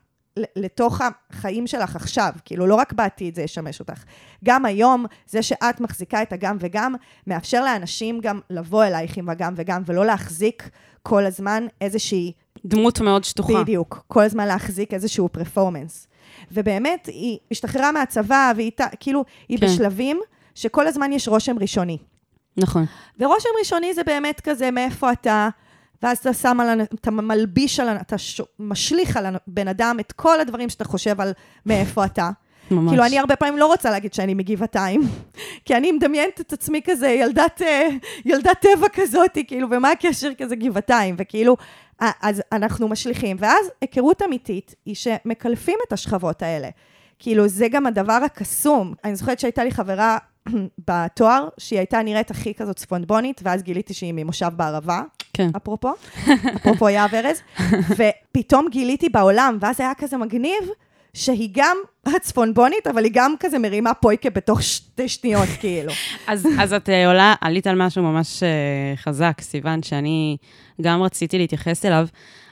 [0.55, 4.03] לתוך החיים שלך עכשיו, כאילו לא רק בעתיד זה ישמש אותך.
[4.43, 6.95] גם היום, זה שאת מחזיקה את הגם וגם,
[7.27, 10.69] מאפשר לאנשים גם לבוא אלייך עם הגם וגם, ולא להחזיק
[11.03, 12.31] כל הזמן איזושהי
[12.65, 13.61] דמות מאוד שטוחה.
[13.61, 16.07] בדיוק, כל הזמן להחזיק איזשהו פרפורמנס.
[16.51, 19.59] ובאמת, היא השתחררה מהצבא, והיא כאילו, היא.
[19.59, 19.65] כן.
[19.65, 20.19] בשלבים
[20.55, 21.97] שכל הזמן יש רושם ראשוני.
[22.57, 22.85] נכון.
[23.19, 25.49] ורושם ראשוני זה באמת כזה, מאיפה אתה,
[26.03, 28.41] ואז אתה שם על, אתה מלביש על, אתה ש...
[28.59, 31.33] משליך על הבן אדם את כל הדברים שאתה חושב על
[31.65, 32.29] מאיפה אתה.
[32.71, 32.89] ממש.
[32.89, 35.01] כאילו, אני הרבה פעמים לא רוצה להגיד שאני מגבעתיים,
[35.65, 37.87] כי אני מדמיינת את עצמי כזה ילדת, אה,
[38.25, 41.15] ילדת טבע כזאת, כאילו, ומה הקשר כזה גבעתיים?
[41.17, 41.57] וכאילו,
[41.99, 43.37] אז אנחנו משליכים.
[43.39, 46.69] ואז היכרות אמיתית היא שמקלפים את השכבות האלה.
[47.19, 48.93] כאילו, זה גם הדבר הקסום.
[49.03, 50.17] אני זוכרת שהייתה לי חברה
[50.87, 55.01] בתואר, שהיא הייתה נראית הכי כזאת צפונבונית, ואז גיליתי שהיא ממושב בערבה.
[55.33, 55.49] כן.
[55.57, 55.91] אפרופו,
[56.55, 57.41] אפרופו יהב ארז,
[57.97, 60.69] ופתאום גיליתי בעולם, ואז היה כזה מגניב,
[61.13, 65.91] שהיא גם הצפונבונית, אבל היא גם כזה מרימה פויקה בתוך שתי שניות, כאילו.
[66.27, 70.37] אז, אז את אה, עולה, עלית על משהו ממש אה, חזק, סיוון, שאני
[70.81, 72.07] גם רציתי להתייחס אליו.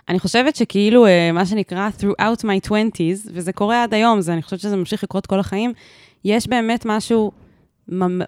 [0.09, 4.41] אני חושבת שכאילו, אה, מה שנקרא throughout my 20's, וזה קורה עד היום, זה, אני
[4.41, 5.73] חושבת שזה ממשיך לקרות כל החיים,
[6.25, 7.31] יש באמת משהו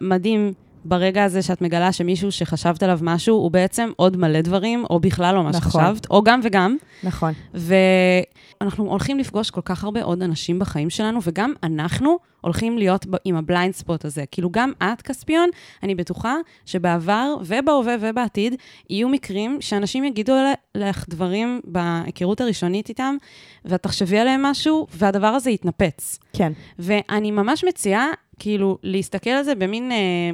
[0.01, 0.53] מדהים
[0.85, 5.35] ברגע הזה שאת מגלה שמישהו שחשבת עליו משהו, הוא בעצם עוד מלא דברים, או בכלל
[5.35, 5.61] לא מה נכון.
[5.61, 6.75] שחשבת, או גם וגם.
[7.03, 7.33] נכון.
[7.53, 13.15] ואנחנו הולכים לפגוש כל כך הרבה עוד אנשים בחיים שלנו, וגם אנחנו הולכים להיות ב-
[13.25, 14.23] עם ה blind spot הזה.
[14.31, 15.49] כאילו, גם את, כספיון,
[15.83, 18.55] אני בטוחה שבעבר ובהווה ובעתיד
[18.89, 20.33] יהיו מקרים שאנשים יגידו
[20.75, 23.15] לך דברים בהיכרות הראשונית איתם,
[23.65, 26.19] ואת תחשבי עליהם משהו, והדבר הזה יתנפץ.
[26.33, 26.51] כן.
[26.79, 28.07] ואני ממש מציעה,
[28.39, 29.91] כאילו, להסתכל על זה במין...
[29.91, 30.31] אה,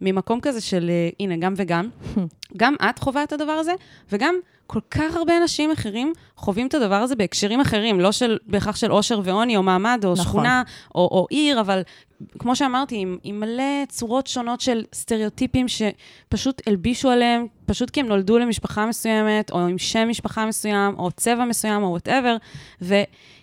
[0.00, 1.88] ממקום כזה של, אה, הנה, גם וגם.
[2.56, 3.72] גם את חווה את הדבר הזה,
[4.12, 4.34] וגם
[4.66, 8.90] כל כך הרבה אנשים אחרים חווים את הדבר הזה בהקשרים אחרים, לא של, בהכרח של
[8.90, 10.24] עושר ועוני, או מעמד, או נכון.
[10.24, 10.62] שכונה,
[10.94, 11.82] או, או עיר, אבל
[12.38, 18.06] כמו שאמרתי, עם, עם מלא צורות שונות של סטריאוטיפים שפשוט הלבישו עליהם, פשוט כי הם
[18.06, 22.36] נולדו למשפחה מסוימת, או עם שם משפחה מסוים, או צבע מסוים, או whatever,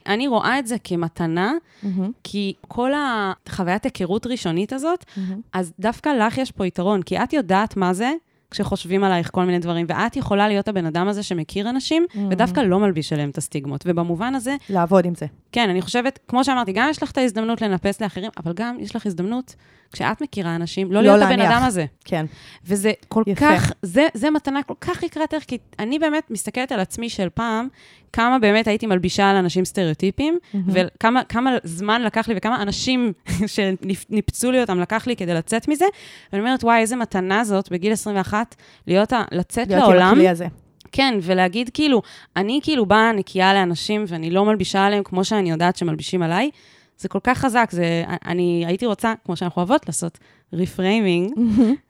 [0.07, 5.41] ואני רואה את זה כמתנה, מהמם, כי כל החוויית היכרות ראשונית הזאת, מהמם.
[5.53, 8.13] אז דווקא לך יש פה יתרון, כי את יודעת מה זה
[8.51, 12.17] כשחושבים עלייך כל מיני דברים, ואת יכולה להיות הבן אדם הזה שמכיר אנשים, Mm.
[12.31, 13.83] ודווקא לא מלביש עליהם את הסטיגמות.
[13.87, 15.25] ובמובן הזה, לעבוד עם זה.
[15.51, 18.95] כן, אני חושבת, כמו שאמרתי, גם יש לך את ההזדמנות לנפץ לאחרים, אבל גם יש
[18.95, 19.55] לך הזדמנות,
[19.91, 21.57] כשאת מכירה אנשים, לא לא להיות הבן להניח.
[21.57, 21.85] אדם הזה.
[22.05, 22.25] כן.
[22.65, 23.45] וזה כל יפה.
[23.57, 27.27] כך, זה, זה מתנה כל כך יקרת ערך, כי אני באמת מסתכלת על עצמי של
[27.33, 27.67] פעם,
[28.15, 33.13] כמה באמת הייתי מלבישה על אנשים סטריאוטיפים, וכמה כמה זמן לקח לי וכמה אנשים
[33.55, 35.85] שניפצו לי אותם לקח לי כדי לצאת מזה,
[36.33, 38.55] ואני אומרת, וואי, איזה מתנה זאת בגיל 21,
[38.87, 40.11] להיות, ה- לצאת להיות עם לעולם.
[40.11, 40.47] הכלי הזה.
[40.91, 42.01] כן, ולהגיד כאילו,
[42.35, 46.49] אני כאילו באה נקייה לאנשים ואני לא מלבישה עליהם כמו שאני יודעת שמלבישים עליי,
[46.97, 50.19] זה כל כך חזק, זה, אני הייתי רוצה, כמו שאנחנו אוהבות, לעשות
[50.53, 51.33] reframing,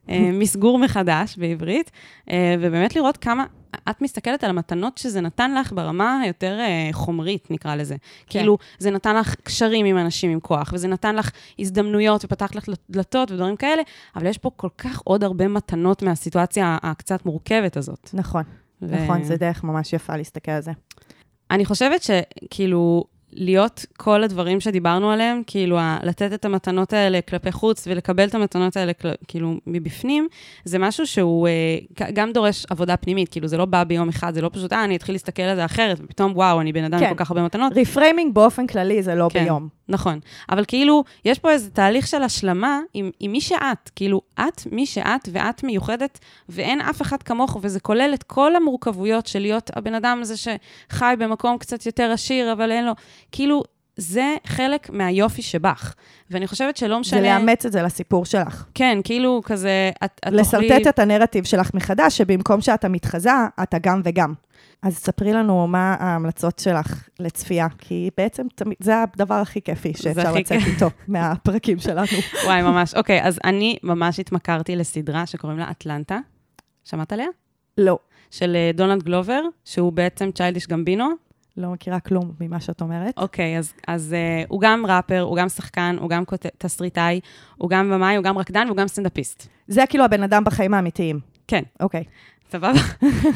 [0.10, 1.92] אה, מסגור מחדש בעברית,
[2.30, 3.46] אה, ובאמת לראות כמה,
[3.90, 7.96] את מסתכלת על המתנות שזה נתן לך ברמה היותר אה, חומרית, נקרא לזה.
[8.28, 8.40] כן.
[8.40, 12.66] כאילו, זה נתן לך קשרים עם אנשים עם כוח, וזה נתן לך הזדמנויות ופתח לך
[12.90, 13.82] דלתות ודברים כאלה,
[14.16, 18.10] אבל יש פה כל כך עוד הרבה מתנות מהסיטואציה הקצת מורכבת הזאת.
[18.14, 18.44] נכון,
[18.82, 20.72] ו- נכון, זה דרך ממש יפה להסתכל על זה.
[21.52, 23.04] אני חושבת שכאילו,
[23.36, 28.78] להיות כל הדברים שדיברנו עליהם, כאילו, לתת את המתנות האלה כלפי חוץ ולקבל את המתנות
[28.78, 28.92] האלה
[29.28, 30.28] כאילו מבפנים,
[30.64, 34.42] זה משהו שהוא אה, גם דורש עבודה פנימית, כאילו, זה לא בא ביום אחד, זה
[34.42, 37.00] לא פשוט, אה, אני אתחיל להסתכל על זה אחרת, ופתאום, וואו, אני בן אדם עם
[37.00, 37.10] כן.
[37.10, 37.74] כל כך הרבה מתנות.
[37.76, 39.44] reframing באופן כללי זה לא כן.
[39.44, 39.75] ביום.
[39.90, 40.20] נכון.
[40.50, 43.90] אבל כאילו, יש פה איזה תהליך של השלמה עם, עם מי שאת.
[43.96, 46.20] כאילו, את מי שאת, ואת מיוחדת,
[46.50, 51.16] ואין אף אחד כמוך, וזה כולל את כל המורכבויות של להיות הבן אדם הזה שחי
[51.20, 52.92] במקום קצת יותר עשיר, אבל אין לו...
[53.32, 53.64] כאילו,
[53.98, 55.94] זה חלק מהיופי שבך.
[56.32, 57.22] ואני חושבת שלא משנה...
[57.22, 58.66] זה לאמץ את זה לסיפור שלך.
[58.74, 63.32] כן, כאילו, כזה, את, את לשרטט את הנרטיב שלך מחדש, שבמקום שאתה מתחזה,
[63.64, 64.34] אתה גם וגם.
[64.82, 70.34] אז ספרי לנו מה ההמלצות שלך לצפייה, כי בעצם תמיד, זה הדבר הכי כיפי שאפשר
[70.34, 70.58] לצאת.
[70.68, 72.08] איתו מהפרקים שלנו.
[72.46, 72.96] וואי, ממש.
[72.96, 76.20] אוקיי, אז אני ממש התמכרתי לסדרה שקוראים לה אטלנטה.
[76.84, 77.28] שמעת עליה?
[77.78, 78.00] לא,
[78.32, 81.10] של אה, דונלד גלובר, שהוא בעצם צ'יילדיש גמבינו.
[81.58, 83.14] לא מכירה כלום ממה שאת אומרת.
[83.18, 87.20] אוקיי, אז, אז uh, הוא גם ראפר, הוא גם שחקן, הוא גם כות- תסריטאי,
[87.58, 89.48] הוא גם במאי, הוא גם רקדן והוא גם סטנדאפיסט.
[89.68, 91.20] זה כאילו הבן אדם בחיים האמיתיים.
[91.48, 92.04] כן, אוקיי.
[92.52, 92.80] סבבה?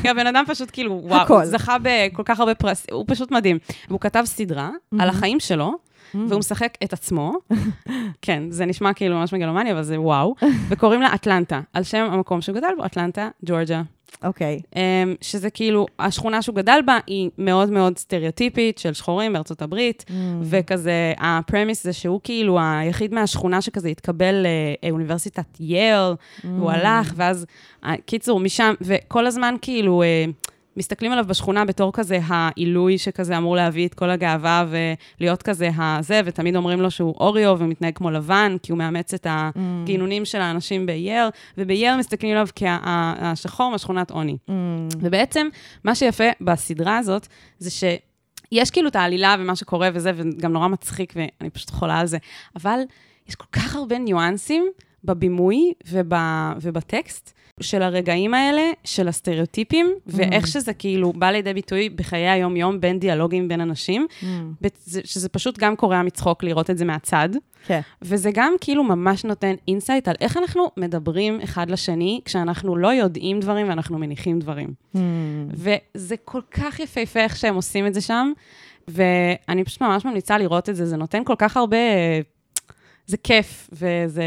[0.01, 1.45] כי הבן אדם פשוט כאילו, וואו, הכל.
[1.45, 3.57] זכה בכל כך הרבה פרס, הוא פשוט מדהים.
[3.87, 4.69] והוא כתב סדרה
[4.99, 5.73] על החיים שלו,
[6.13, 7.33] והוא משחק את עצמו.
[8.21, 10.35] כן, זה נשמע כאילו ממש מגלומני, אבל זה וואו.
[10.69, 13.81] וקוראים לה אטלנטה, על שם המקום שהוא גדל בו, אטלנטה, ג'ורג'ה.
[14.23, 14.61] אוקיי.
[14.75, 20.05] אמ, שזה כאילו, השכונה שהוא גדל בה היא מאוד מאוד סטריאוטיפית של שחורים בארצות הברית,
[20.41, 24.45] וכזה, הפרמיס זה שהוא כאילו היחיד מהשכונה שכזה התקבל
[24.83, 27.45] לאוניברסיטת יייל, והוא הלך, ואז,
[27.85, 30.03] אה, קיצור, משם, וכל הזמן כאילו...
[30.79, 34.65] מסתכלים עליו בשכונה בתור כזה העילוי שכזה אמור להביא את כל הגאווה
[35.19, 39.27] ולהיות כזה הזה, ותמיד אומרים לו שהוא אוריו ומתנהג כמו לבן, כי הוא מאמץ את
[39.29, 44.37] הגינונים של האנשים בייר, ובייר מסתכלים עליו כהשחור מהשכונת עוני.
[45.01, 45.47] ובעצם,
[45.83, 47.27] מה שיפה בסדרה הזאת,
[47.59, 47.83] זה ש...
[48.51, 52.17] יש כאילו את העלילה ומה שקורה וזה, וגם נורא מצחיק, ואני פשוט חולה על זה,
[52.55, 52.79] אבל
[53.27, 54.65] יש כל כך הרבה ניואנסים
[55.03, 56.13] בבימוי וב,
[56.61, 62.99] ובטקסט של הרגעים האלה, של הסטריאוטיפים, ואיך שזה כאילו בא לידי ביטוי בחיי היום-יום בין
[62.99, 64.07] דיאלוגים בין אנשים,
[64.63, 67.29] בצ- שזה פשוט גם קורע מצחוק לראות את זה מהצד.
[67.65, 67.79] כן.
[68.01, 73.39] וזה גם כאילו ממש נותן insight על איך אנחנו מדברים אחד לשני כשאנחנו לא יודעים
[73.39, 74.73] דברים ואנחנו מניחים דברים.
[75.51, 78.31] וזה כל כך יפהפה איך שהם עושים את זה שם,
[78.87, 81.77] ואני פשוט ממש ממליצה לראות את זה, זה נותן כל כך הרבה...
[83.05, 84.23] זה כיף, וזה...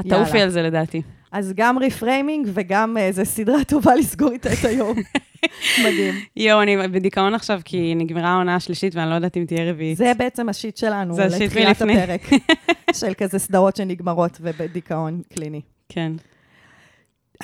[0.00, 0.06] את.
[0.06, 1.02] תעופי על זה לדעתי.
[1.32, 4.96] אז גם reframing וגם איזו סדרה טובה לסגור איתה את היום.
[5.84, 6.14] מדהים.
[6.36, 9.96] יואו, אני בדיכאון עכשיו, כי נגמרה העונה השלישית ואני לא יודעת אם תהיה רביעית.
[9.96, 12.02] זה בעצם השיט שלנו, זה השיט לתחילת מלפני.
[12.02, 12.20] הפרק,
[13.00, 15.60] של כזה סדרות שנגמרות ובדיכאון קליני.
[15.88, 16.12] כן.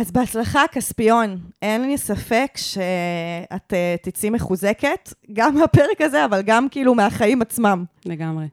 [0.01, 1.39] אז בהצלחה, כספיון.
[1.63, 7.85] אין לי ספק שאת אה, תצאי מחוזקת, גם מהפרק הזה, אבל גם כאילו מהחיים עצמם.
[8.07, 8.47] לגמרי.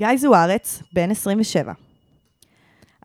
[0.00, 1.72] גיא זוארץ, בן 27.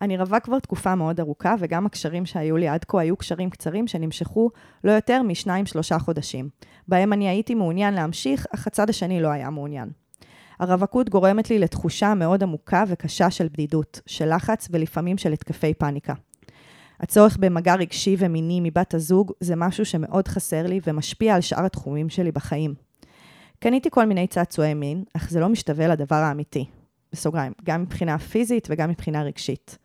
[0.02, 3.86] אני רבה כבר תקופה מאוד ארוכה, וגם הקשרים שהיו לי עד כה היו קשרים קצרים
[3.86, 4.50] שנמשכו
[4.84, 6.48] לא יותר משניים-שלושה חודשים,
[6.88, 9.90] בהם אני הייתי מעוניין להמשיך, אך הצד השני לא היה מעוניין.
[10.58, 16.14] הרווקות גורמת לי לתחושה מאוד עמוקה וקשה של בדידות, של לחץ ולפעמים של התקפי פאניקה.
[17.00, 22.08] הצורך במגע רגשי ומיני מבת הזוג זה משהו שמאוד חסר לי ומשפיע על שאר התחומים
[22.08, 22.74] שלי בחיים.
[23.58, 26.64] קניתי כל מיני צעצועי מין, אך זה לא משתווה לדבר האמיתי.
[27.16, 29.78] בסוגריים, גם מבחינה פיזית וגם מבחינה רגשית.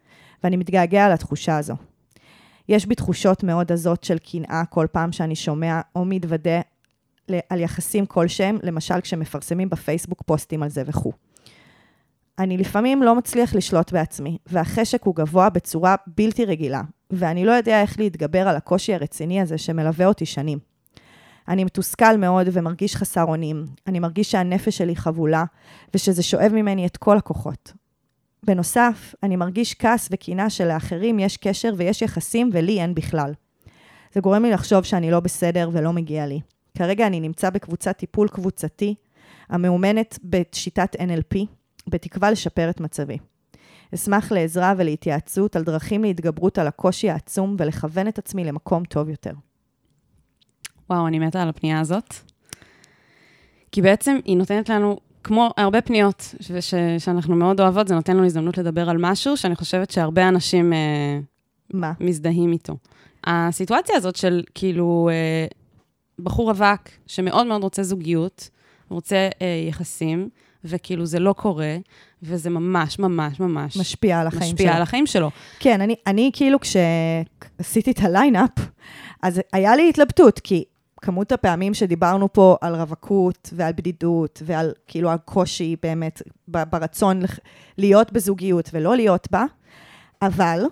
[0.44, 1.76] ואני מתגעגע לתחושה הזו.
[2.70, 6.62] יש בי תחושות מאוד עזות של קנאה כל פעם שאני שומע או מתוודה
[7.50, 11.12] על יחסים כלשהם, למשל כשמפרסמים בפייסבוק פוסטים על זה וכו'.
[12.40, 17.82] אני לפעמים לא מצליח לשלוט בעצמי, והחשק הוא גבוה בצורה בלתי רגילה, ואני לא יודע
[17.82, 20.60] איך להתגבר על הקושי הרציני הזה שמלווה אותי שנים.
[21.52, 23.66] אני מתוסכל מאוד ומרגיש חסר אונים.
[23.88, 25.44] אני מרגיש שהנפש שלי חבולה,
[25.94, 27.74] ושזה שואב ממני את כל הכוחות.
[28.46, 33.34] בנוסף, אני מרגיש כעס וקינה שלאחרים יש קשר ויש יחסים ולי אין בכלל.
[34.14, 36.40] זה גורם לי לחשוב שאני לא בסדר ולא מגיע לי.
[36.78, 38.96] כרגע אני נמצא בקבוצת טיפול קבוצתי,
[39.50, 41.38] המאומנת בשיטת NLP,
[41.88, 43.18] בתקווה לשפר את מצבי.
[43.96, 49.34] אשמח לעזרה ולהתייעצות על דרכים להתגברות על הקושי העצום ולכוון את עצמי למקום טוב יותר.
[50.92, 52.14] וואו, אני מתה על הפנייה הזאת.
[53.72, 58.26] כי בעצם היא נותנת לנו, כמו הרבה פניות ש- שאנחנו מאוד אוהבות, זה נותן לנו
[58.26, 61.20] הזדמנות לדבר על משהו שאני חושבת שהרבה אנשים אה,
[61.74, 61.94] מה?
[62.00, 62.78] מזדהים איתו.
[63.24, 65.46] הסיטואציה הזאת של כאילו אה,
[66.20, 68.50] בחור רווק שמאוד מאוד רוצה זוגיות,
[68.90, 70.30] רוצה אה, יחסים,
[70.64, 71.78] וכאילו זה לא קורה,
[72.24, 74.76] וזה ממש ממש ממש משפיע על החיים משפיע שלו.
[74.76, 75.30] על החיים שלו.
[75.60, 78.52] כן, אני, אני כאילו כשעשיתי את הליינאפ,
[79.22, 80.64] אז היה לי התלבטות, כי
[81.02, 87.22] כמות הפעמים שדיברנו פה על רווקות ועל בדידות ועל כאילו הקושי באמת ברצון
[87.78, 89.46] להיות בזוגיות ולא להיות בה,
[90.22, 90.64] אבל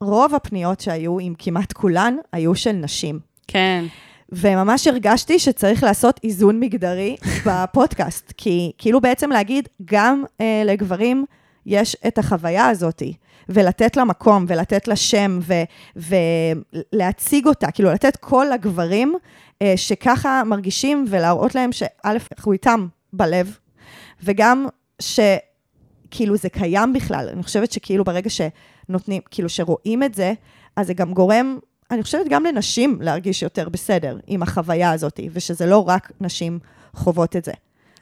[0.00, 3.20] רוב הפניות שהיו, עם כמעט כולן, היו של נשים.
[3.48, 3.84] כן,
[4.32, 11.24] וממש הרגשתי שצריך לעשות איזון מגדרי בפודקאסט, כי כאילו בעצם להגיד, גם אה, לגברים
[11.66, 13.02] יש את החוויה הזאת,
[13.48, 15.62] ולתת לה מקום, ולתת לה שם, ו-
[16.92, 19.14] ולהציג אותה, כאילו לתת קול לגברים
[19.62, 23.58] אה, שככה מרגישים, ולהראות להם שא', אנחנו איתם בלב,
[24.22, 24.66] וגם
[24.98, 27.28] שכאילו זה קיים בכלל.
[27.32, 30.32] אני חושבת שכאילו ברגע שנותנים, כאילו שרואים את זה,
[30.76, 31.58] אז זה גם גורם,
[31.90, 36.58] אני חושבת גם לנשים להרגיש יותר בסדר עם החוויה הזאת, ושזה לא רק נשים
[36.94, 37.52] חוות את זה.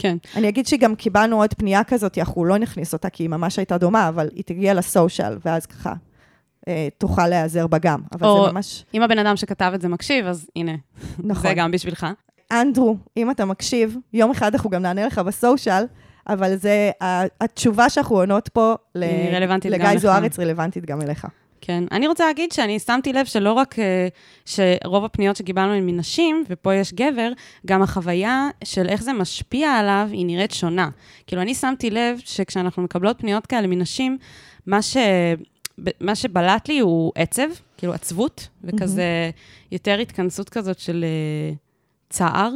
[0.00, 0.16] כן.
[0.36, 3.78] אני אגיד שגם קיבלנו עוד פנייה כזאת, אנחנו לא נכניס אותה, כי היא ממש הייתה
[3.78, 5.94] דומה, אבל היא תגיע לסושיאל, ואז ככה
[6.68, 8.00] אה, תוכל להיעזר בה גם.
[8.12, 8.84] אבל או- זה ממש...
[8.94, 10.72] אם הבן אדם שכתב את זה מקשיב, אז הנה,
[11.18, 11.48] נכון.
[11.48, 12.06] זה גם בשבילך.
[12.52, 15.84] אנדרו, אם אתה מקשיב, יום אחד אנחנו גם נענה לך בסושיאל,
[16.28, 16.90] אבל זה,
[17.40, 19.98] התשובה שאנחנו עונות פה לגיא.
[19.98, 21.26] זוארץ רלוונטית גם אליך.
[21.60, 21.84] כן.
[21.90, 24.08] אני רוצה להגיד שאני שמתי לב שלא רק אה,
[24.44, 27.32] שרוב הפניות שקיבלנו הן מנשים, ופה יש גבר,
[27.66, 30.88] גם החוויה של איך זה משפיע עליו, היא נראית שונה.
[31.26, 34.18] כאילו, אני שמתי לב שכשאנחנו מקבלות פניות כאלה מנשים,
[34.66, 34.96] מה, ש...
[36.00, 39.30] מה שבלט לי הוא עצב, כאילו עצבות, וכזה
[39.72, 41.54] יותר התכנסות כזאת של אה,
[42.08, 42.52] צער.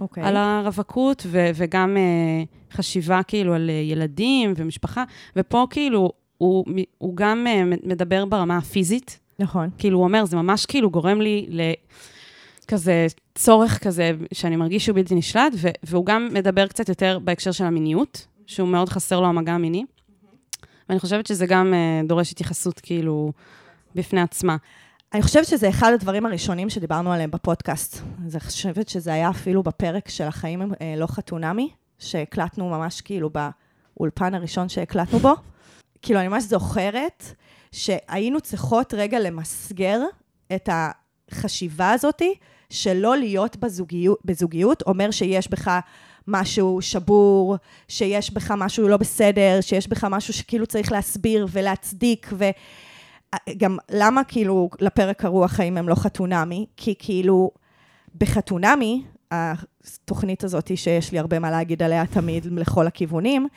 [0.00, 0.22] אוקיי.
[0.24, 5.04] על הרווקות, ו- וגם uh, חשיבה כאילו על uh, ילדים ומשפחה,
[5.36, 6.64] ופה כאילו הוא,
[6.98, 9.70] הוא גם uh, מדבר ברמה הפיזית, נכון.
[9.78, 11.46] כאילו הוא אומר, זה ממש כאילו גורם לי
[12.66, 17.52] לכזה צורך כזה, שאני מרגיש שהוא בלתי נשלט, ו- והוא גם מדבר קצת יותר בהקשר
[17.52, 19.84] של המיניות, שהוא מאוד חסר לו המגע המיני,
[20.88, 23.32] ואני חושבת שזה גם uh, דורש התייחסות כאילו
[23.94, 24.56] בפני עצמה.
[25.12, 28.02] אני חושבת שזה אחד הדברים הראשונים שדיברנו עליהם בפודקאסט.
[28.26, 33.00] אז אני חושבת שזה היה אפילו בפרק של החיים הם אה, לא חתונמי, שהקלטנו ממש
[33.00, 35.34] כאילו באולפן הראשון שהקלטנו בו.
[36.02, 37.24] כאילו, אני ממש זוכרת
[37.72, 40.00] שהיינו צריכות רגע למסגר
[40.54, 42.34] את החשיבה הזאתי,
[42.70, 45.80] שלא להיות בזוגיות, בזוגיות אומר שיש בך
[46.28, 47.56] משהו שבור,
[47.88, 52.30] שיש בך משהו לא בסדר, שיש בך משהו שכאילו צריך להסביר ולהצדיק,
[53.48, 56.66] וגם למה כאילו לפרק קראו החיים הם לא חתונמי?
[56.76, 57.50] כי כאילו
[58.18, 63.48] בחתונמי, התוכנית הזאת שיש לי הרבה מה להגיד עליה תמיד לכל הכיוונים,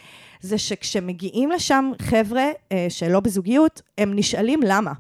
[0.44, 4.92] זה שכשמגיעים לשם חבר'ה אה, שלא בזוגיות, הם נשאלים למה.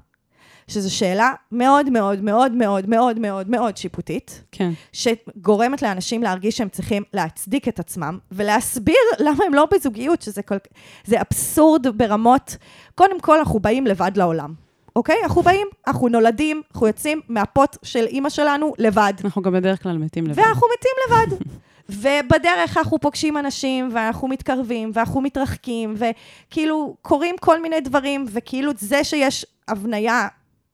[0.68, 4.72] שזו שאלה מאוד מאוד מאוד מאוד מאוד מאוד מאוד שיפוטית, כן.
[4.92, 10.56] שגורמת לאנשים להרגיש שהם צריכים להצדיק את עצמם ולהסביר למה הם לא בזוגיות, שזה כל...
[11.06, 12.58] זה אבסורד ברמות.
[12.96, 14.54] קודם כל, אנחנו באים לבד לעולם,
[14.96, 15.18] אוקיי?
[15.24, 19.14] אנחנו באים, אנחנו נולדים, אנחנו יוצאים מהפוט של אימא שלנו לבד.
[19.24, 20.40] אנחנו גם בדרך כלל מתים לבד.
[20.40, 21.38] ואנחנו מתים לבד.
[21.90, 29.04] ובדרך אנחנו פוגשים אנשים, ואנחנו מתקרבים, ואנחנו מתרחקים, וכאילו קורים כל מיני דברים, וכאילו זה
[29.04, 30.28] שיש הבניה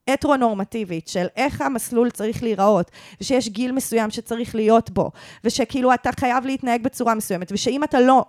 [0.07, 2.91] הטרונורמטיבית של איך המסלול צריך להיראות,
[3.21, 5.11] ושיש גיל מסוים שצריך להיות בו,
[5.43, 8.25] ושכאילו אתה חייב להתנהג בצורה מסוימת, ושאם אתה לא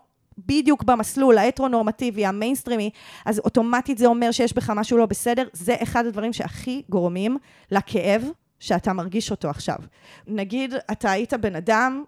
[0.47, 2.90] בדיוק במסלול ההטרונורמטיבי, המיינסטרימי,
[3.27, 7.37] אז אוטומטית זה אומר שיש בך משהו לא בסדר, זה אחד הדברים שהכי גורמים
[7.71, 8.25] לכאב
[8.61, 9.79] שאתה מרגיש אותו עכשיו.
[10.27, 12.05] נגיד, אתה היית בן אדם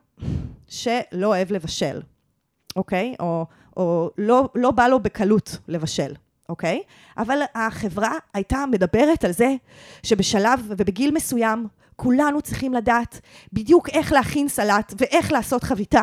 [0.68, 2.00] שלא אוהב לבשל,
[2.76, 3.14] אוקיי?
[3.20, 6.14] או, או לא, לא בא לו בקלות לבשל.
[6.48, 6.82] אוקיי?
[7.18, 9.54] אבל החברה הייתה מדברת על זה
[10.02, 13.20] שבשלב ובגיל מסוים כולנו צריכים לדעת
[13.52, 16.02] בדיוק איך להכין סלט ואיך לעשות חביתה.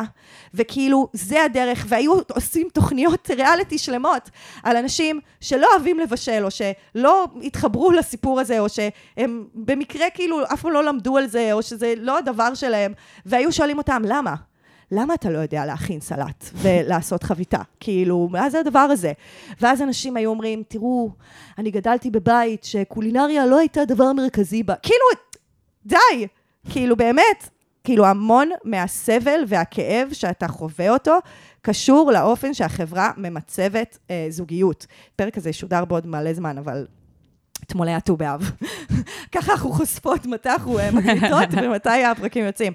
[0.54, 4.30] וכאילו, זה הדרך, והיו עושים תוכניות ריאליטי שלמות
[4.62, 10.62] על אנשים שלא אוהבים לבשל, או שלא התחברו לסיפור הזה, או שהם במקרה כאילו אף
[10.62, 12.92] פעם לא למדו על זה, או שזה לא הדבר שלהם,
[13.26, 14.34] והיו שואלים אותם, למה?
[14.92, 17.58] למה אתה לא יודע להכין סלט ולעשות חביתה?
[17.80, 19.12] כאילו, מה זה הדבר הזה?
[19.60, 21.10] ואז אנשים היו אומרים, תראו,
[21.58, 24.74] אני גדלתי בבית שקולינריה לא הייתה דבר מרכזי בה.
[24.82, 25.04] כאילו,
[25.86, 26.26] די!
[26.70, 27.48] כאילו, באמת,
[27.84, 31.18] כאילו, המון מהסבל והכאב שאתה חווה אותו,
[31.62, 34.86] קשור לאופן שהחברה ממצבת אה, זוגיות.
[35.14, 36.86] הפרק הזה ישודר בעוד מלא זמן, אבל
[37.62, 38.50] אתמול היה ט"ו באב.
[39.32, 42.72] ככה אנחנו חושפות מתי אנחנו אה, מקליטות ומתי הפרקים יוצאים.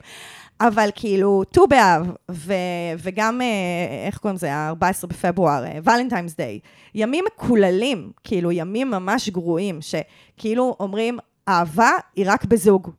[0.61, 2.53] אבל כאילו, ט"ו באב, ו-
[2.97, 6.59] וגם, אה, איך קוראים לזה, ה-14 בפברואר, ולנטיימס אה, דיי,
[6.95, 11.17] ימים מקוללים, כאילו, ימים ממש גרועים, שכאילו אומרים,
[11.49, 12.91] אהבה היא רק בזוג.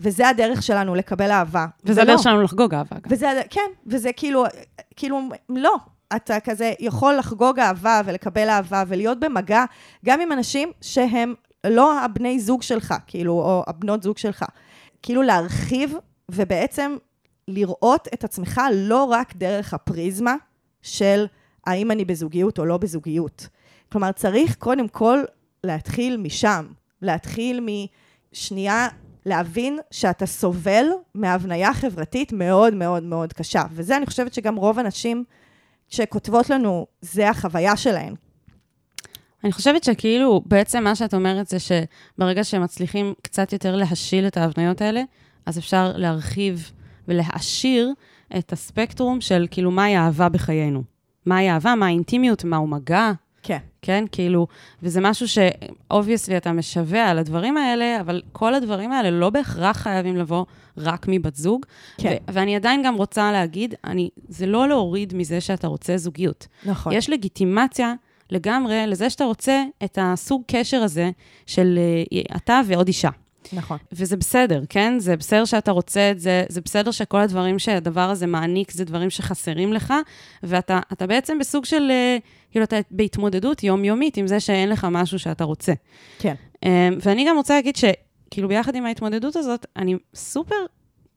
[0.00, 1.66] וזה הדרך שלנו לקבל אהבה.
[1.84, 3.10] וזה הדרך שלנו לחגוג אהבה, גם.
[3.10, 4.44] וזה, כן, וזה כאילו,
[4.96, 5.76] כאילו, לא.
[6.16, 9.64] אתה כזה יכול לחגוג אהבה ולקבל אהבה ולהיות במגע
[10.04, 11.34] גם עם אנשים שהם
[11.66, 14.44] לא הבני זוג שלך, כאילו, או הבנות זוג שלך.
[15.02, 15.94] כאילו להרחיב
[16.30, 16.96] ובעצם
[17.48, 20.34] לראות את עצמך לא רק דרך הפריזמה
[20.82, 21.26] של
[21.66, 23.48] האם אני בזוגיות או לא בזוגיות.
[23.92, 25.22] כלומר, צריך קודם כל
[25.64, 26.66] להתחיל משם,
[27.02, 27.66] להתחיל
[28.32, 28.88] משנייה,
[29.26, 33.62] להבין שאתה סובל מהבניה חברתית מאוד מאוד מאוד קשה.
[33.72, 35.24] וזה, אני חושבת שגם רוב הנשים
[35.88, 38.14] שכותבות לנו, זה החוויה שלהן.
[39.44, 44.36] אני חושבת שכאילו, בעצם מה שאת אומרת זה שברגע שהם מצליחים קצת יותר להשיל את
[44.36, 45.02] ההבניות האלה,
[45.46, 46.70] אז אפשר להרחיב
[47.08, 47.92] ולהעשיר
[48.38, 50.82] את הספקטרום של כאילו מהי אהבה בחיינו.
[51.26, 53.12] מהי אהבה, מה האינטימיות, מהו מגע.
[53.42, 53.58] כן.
[53.82, 54.46] כן, כאילו,
[54.82, 60.16] וזה משהו שאובייסלי אתה משווע על הדברים האלה, אבל כל הדברים האלה לא בהכרח חייבים
[60.16, 60.44] לבוא
[60.76, 61.66] רק מבת זוג.
[61.98, 62.16] כן.
[62.28, 66.46] ו- ואני עדיין גם רוצה להגיד, אני, זה לא להוריד מזה שאתה רוצה זוגיות.
[66.64, 66.92] נכון.
[66.92, 67.94] יש לגיטימציה
[68.30, 71.10] לגמרי לזה שאתה רוצה את הסוג קשר הזה
[71.46, 71.78] של
[72.14, 73.10] uh, אתה ועוד אישה.
[73.52, 73.78] נכון.
[73.92, 74.98] וזה בסדר, כן?
[74.98, 79.10] זה בסדר שאתה רוצה את זה, זה בסדר שכל הדברים שהדבר הזה מעניק זה דברים
[79.10, 79.94] שחסרים לך,
[80.42, 82.18] ואתה אתה בעצם בסוג של, אה,
[82.50, 85.72] כאילו, אתה בהתמודדות יומיומית עם זה שאין לך משהו שאתה רוצה.
[86.18, 86.34] כן.
[86.64, 90.56] אה, ואני גם רוצה להגיד שכאילו, ביחד עם ההתמודדות הזאת, אני סופר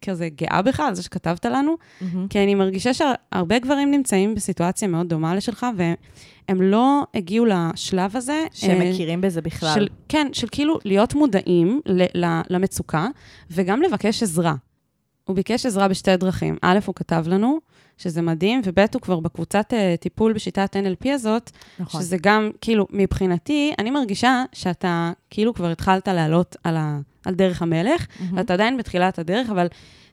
[0.10, 2.04] כזה גאה בך על זה שכתבת לנו, Mm-hmm.
[2.30, 8.44] כי אני מרגישה שהרבה גברים נמצאים בסיטואציה מאוד דומה לשלך, והם לא הגיעו לשלב הזה.
[8.54, 9.74] שהם אה, מכירים בזה בכלל.
[9.76, 13.08] של, כן, של כאילו להיות מודעים ל, ל, למצוקה,
[13.52, 14.56] וגם לבקש עזרה.
[15.26, 16.58] הוא ביקש עזרה בשתי דרכים.
[16.62, 17.60] א', הוא כתב לנו,
[17.98, 22.02] שזה מדהים, וב', הוא כבר בקבוצת uh, טיפול בשיטת NLP הזאת, נכון.
[22.02, 27.62] שזה גם, כאילו, מבחינתי, אני מרגישה שאתה כאילו כבר התחלת לעלות על, ה, על דרך
[27.62, 28.24] המלך, Mm-hmm.
[28.34, 29.68] ואתה עדיין בתחילת הדרך, אבל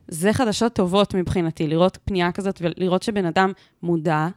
[0.09, 3.53] זה חדשות טובות מבחינתי, לראות פנייה כזאת ולראות שבן אדם
[3.83, 4.29] מודע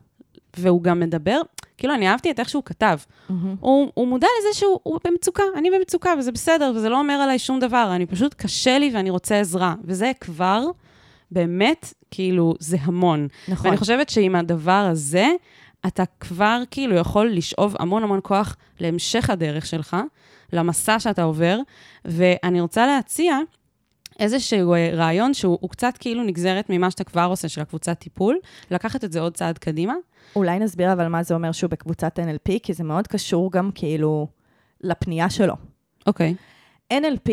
[0.57, 1.41] והוא גם מדבר,
[1.77, 2.97] כאילו, אני אהבתי את איך שהוא כתב.
[3.59, 7.39] הוא, הוא מודע לזה שהוא הוא במצוקה, אני במצוקה, וזה בסדר, וזה לא אומר עליי
[7.39, 9.75] שום דבר, אני פשוט קשה לי ואני רוצה עזרה.
[9.83, 10.63] וזה כבר,
[11.31, 13.27] באמת, כאילו, זה המון.
[13.47, 13.65] נכון.
[13.65, 15.27] ואני חושבת שעם הדבר הזה,
[15.87, 19.97] אתה כבר כאילו יכול לשאוב המון המון כוח להמשך הדרך שלך,
[20.53, 21.59] למסע שאתה עובר,
[22.05, 23.37] ואני רוצה להציע
[24.19, 28.37] איזשהו אה, רעיון שהוא הוא קצת כאילו נגזרת ממה שאתה כבר עושה, של הקבוצת טיפול,
[28.71, 29.93] לקחת את זה עוד צעד קדימה.
[30.35, 34.27] אולי נסביר אבל מה זה אומר שהוא בקבוצת NLP, כי זה מאוד קשור גם כאילו
[34.81, 35.53] לפנייה שלו.
[36.07, 36.35] אוקיי.
[36.93, 37.31] NLP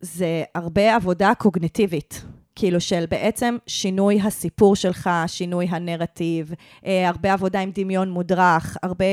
[0.00, 2.24] זה הרבה עבודה קוגניטיבית.
[2.56, 6.52] כאילו של בעצם שינוי הסיפור שלך, שינוי הנרטיב,
[6.86, 9.04] אה, הרבה עבודה עם דמיון מודרך, הרבה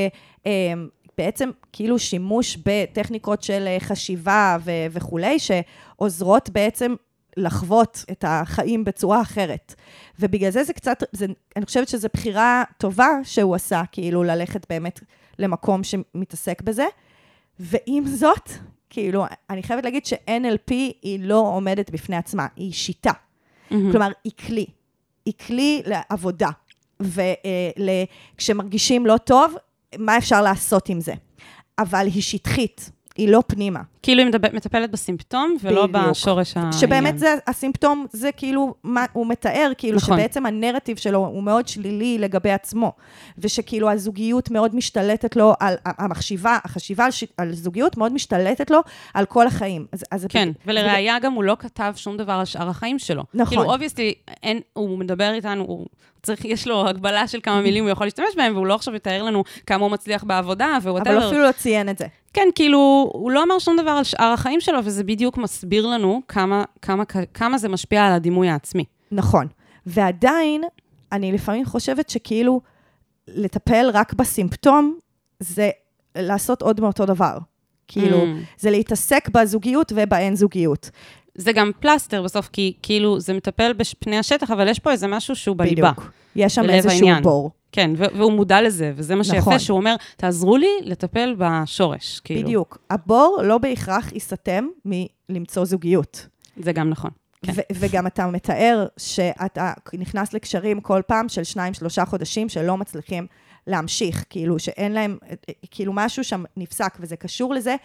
[0.46, 0.72] אה,
[1.22, 6.94] בעצם כאילו שימוש בטכניקות של אה, חשיבה ו- וכולי, שעוזרות בעצם
[7.36, 9.74] לחוות את החיים בצורה אחרת.
[10.20, 15.00] ובגלל זה זה קצת, זה, אני חושבת שזו בחירה טובה שהוא עשה, כאילו ללכת באמת
[15.38, 16.86] למקום שמתעסק בזה.
[17.60, 18.50] ועם זאת,
[18.90, 20.70] כאילו, אני חייבת להגיד ש-NLP
[21.02, 23.12] היא לא עומדת בפני עצמה, היא שיטה.
[23.68, 24.66] כלומר, היא כלי.
[25.24, 26.48] היא כלי לעבודה.
[28.36, 29.54] וכשמרגישים לא טוב,
[29.98, 31.12] מה אפשר לעשות עם זה?
[31.78, 33.80] אבל היא שטחית, היא לא פנימה.
[34.02, 36.06] כאילו היא מטפלת בסימפטום, ולא בדיוק.
[36.10, 36.72] בשורש העניין.
[36.72, 40.16] שבאמת זה, הסימפטום, זה כאילו, מה הוא מתאר, כאילו נכון.
[40.18, 42.92] שבעצם הנרטיב שלו הוא מאוד שלילי לגבי עצמו,
[43.38, 48.80] ושכאילו הזוגיות מאוד משתלטת לו על, המחשיבה, החשיבה על, ש, על זוגיות מאוד משתלטת לו
[49.14, 49.86] על כל החיים.
[49.92, 52.98] אז, אז זה כן, בג- ולראיה גם הוא לא כתב שום דבר על שאר החיים
[52.98, 53.22] שלו.
[53.34, 53.56] נכון.
[53.58, 54.14] כאילו, obviously,
[54.72, 55.86] הוא מדבר איתנו, הוא
[56.22, 59.22] צריך, יש לו הגבלה של כמה מילים הוא יכול להשתמש בהם, והוא לא עכשיו יתאר
[59.22, 61.28] לנו כמה הוא מצליח בעבודה, אבל whatever.
[61.28, 62.06] אפילו לא ציין את זה.
[62.32, 66.22] כן, כאילו, הוא לא אמר שום דבר על שאר החיים שלו, וזה בדיוק מסביר לנו
[66.28, 67.04] כמה, כמה,
[67.34, 68.84] כמה זה משפיע על הדימוי העצמי.
[69.12, 69.46] נכון.
[69.86, 70.62] ועדיין,
[71.12, 72.60] אני לפעמים חושבת שכאילו,
[73.28, 74.98] לטפל רק בסימפטום,
[75.40, 75.70] זה
[76.16, 77.38] לעשות עוד מאותו דבר.
[77.88, 78.26] כאילו, Mm.
[78.58, 80.90] זה להתעסק בזוגיות ובאין זוגיות.
[81.34, 85.36] זה גם פלסטר בסוף, כי כאילו, זה מטפל בפני השטח, אבל יש פה איזה משהו
[85.36, 85.92] שהוא בליבה.
[85.92, 86.12] בדיוק.
[86.36, 87.22] יש שם איזשהו העניין.
[87.22, 87.50] בור.
[87.72, 89.58] כן, והוא מודע לזה, וזה מה שיפה, נכון.
[89.58, 92.42] שהוא אומר, תעזרו לי לטפל בשורש, כאילו.
[92.42, 92.78] בדיוק.
[92.90, 96.26] הבור לא בהכרח ייסתם מלמצוא זוגיות.
[96.56, 97.10] זה גם נכון.
[97.46, 97.52] כן.
[97.54, 103.26] ו- וגם אתה מתאר שאתה נכנס לקשרים כל פעם של שניים, שלושה חודשים שלא מצליחים
[103.66, 105.18] להמשיך, כאילו שאין להם,
[105.70, 107.76] כאילו משהו שם נפסק, וזה קשור לזה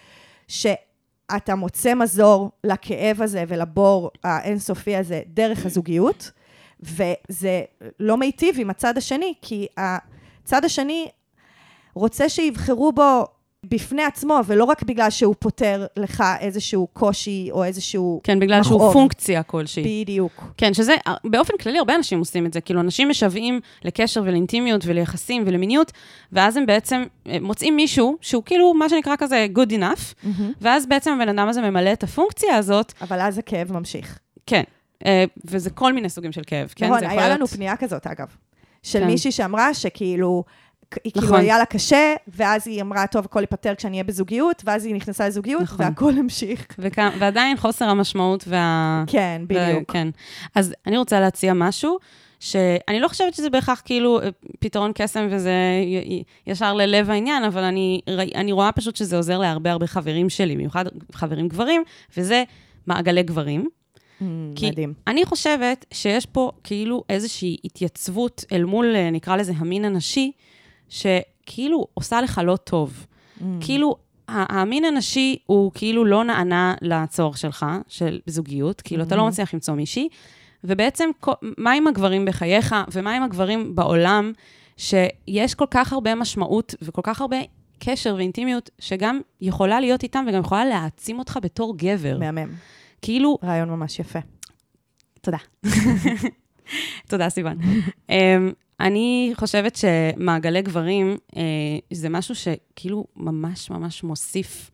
[1.32, 6.32] שאתה מוצא מזור לכאב הזה ולבור האינסופי הזה דרך הזוגיות,
[6.80, 7.62] וזה
[8.00, 11.08] לא מיטיב עם הצד השני, כי הצד השני
[11.94, 13.26] רוצה שיבחרו בו
[13.66, 18.76] בפני עצמו, ולא רק בגלל שהוא פותר לך איזשהו קושי או איזשהו כן, בגלל שהוא
[18.78, 18.93] מכאוב.
[18.93, 20.03] פונקציה כלשהי.
[20.03, 20.43] בדיוק.
[20.58, 22.62] כן, שזה, באופן כללי, הרבה אנשים עושים את זה.
[22.62, 25.91] כאילו, אנשים משוועים לקשר ולאינטימיות וליחסים ולמיניות,
[26.32, 30.28] ואז הם בעצם אה, מוצאים מישהו שהוא כאילו, מה שנקרא כזה good enough,
[30.62, 34.20] ואז בעצם הבן אדם הזה ממלא את הפונקציה הזאת, אבל אז הכאב ממשיך.
[34.45, 34.64] כן.
[35.05, 36.86] אה, וזה כל מיני סוגים של כאב, כן?
[36.86, 38.28] נכון, היה להיות- לנו פנייה כזאת, אגב,
[38.84, 39.05] של כן.
[39.08, 40.43] מישהי שאמרה שכאילו...
[40.92, 41.40] כאילו נכון.
[41.40, 45.28] היה לה קשה, ואז היא אמרה, טוב, הכל ייפתר כשאני אהיה בזוגיות, ואז היא נכנסה
[45.28, 45.86] לזוגיות, נכון.
[45.86, 46.68] והכל המשיך.
[46.80, 49.04] וכ- ועדיין חוסר המשמעות וה...
[49.08, 49.92] כן, ו- בדיוק.
[49.92, 50.08] כן.
[50.56, 51.98] אז אני רוצה להציע משהו,
[52.40, 54.28] שאני לא חושבת שזה בהכרח כאילו אה,
[54.60, 55.54] פתרון קסם וזה
[56.48, 58.02] ישר ללב העניין, אבל אני,
[58.36, 61.84] אני רואה פשוט שזה עוזר להרבה הרבה חברים שלי, במיוחד חברים גברים,
[62.18, 62.44] וזה
[62.88, 63.68] מעגלי גברים.
[64.56, 64.94] כי מדהים.
[65.08, 70.32] אני חושבת שיש פה כאילו איזושהי התייצבות אל מול, אה, נקרא לזה, המין הנשי,
[70.90, 73.06] שכאילו עושה לך לא טוב.
[73.62, 73.96] כאילו,
[74.28, 79.54] ה- המין הנשי הוא כאילו לא נענה לצורך שלך, של זוגיות, כאילו, אתה לא מצליח
[79.54, 80.08] למצוא מישהי,
[80.64, 81.10] ובעצם,
[81.58, 84.32] מה עם הגברים בחייך, ומה עם הגברים בעולם,
[84.78, 87.38] שיש כל כך הרבה משמעות וכל כך הרבה
[87.80, 92.18] קשר ואינטימיות, שגם יכולה להיות איתם וגם יכולה להעצים אותך בתור גבר.
[92.18, 92.50] מהמם.
[93.02, 94.20] כאילו, רעיון ממש יפה.
[95.22, 95.38] תודה.
[97.10, 97.58] תודה, סיוון.
[98.80, 101.38] אני חושבת שמעגלי גברים uh,
[101.92, 104.72] זה משהו שכאילו ממש ממש מוסיף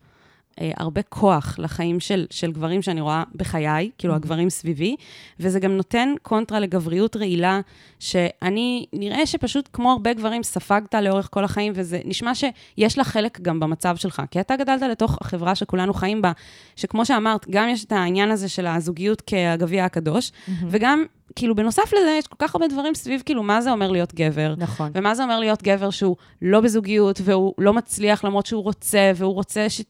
[0.50, 4.96] uh, הרבה כוח לחיים של, של גברים שאני רואה בחיי, כאילו הגברים סביבי,
[5.40, 7.60] וזה גם נותן קונטרה לגבריות רעילה,
[7.98, 13.40] שאני, נראה שפשוט כמו הרבה גברים ספגת לאורך כל החיים, וזה נשמע שיש לה חלק
[13.40, 16.32] גם במצב שלך, כי אתה גדלת לתוך החברה שכולנו חיים בה,
[16.76, 20.32] שכמו שאמרת, גם יש את העניין הזה של הזוגיות כהגביע הקדוש,
[20.70, 21.04] וגם,
[21.36, 24.54] כאילו, בנוסף לזה, יש כל כך הרבה דברים סביב, כאילו, מה זה אומר להיות גבר?
[24.58, 24.90] נכון.
[24.94, 29.34] ומה זה אומר להיות גבר שהוא לא בזוגיות, והוא לא מצליח למרות שהוא רוצה, והוא
[29.34, 29.80] רוצה ש...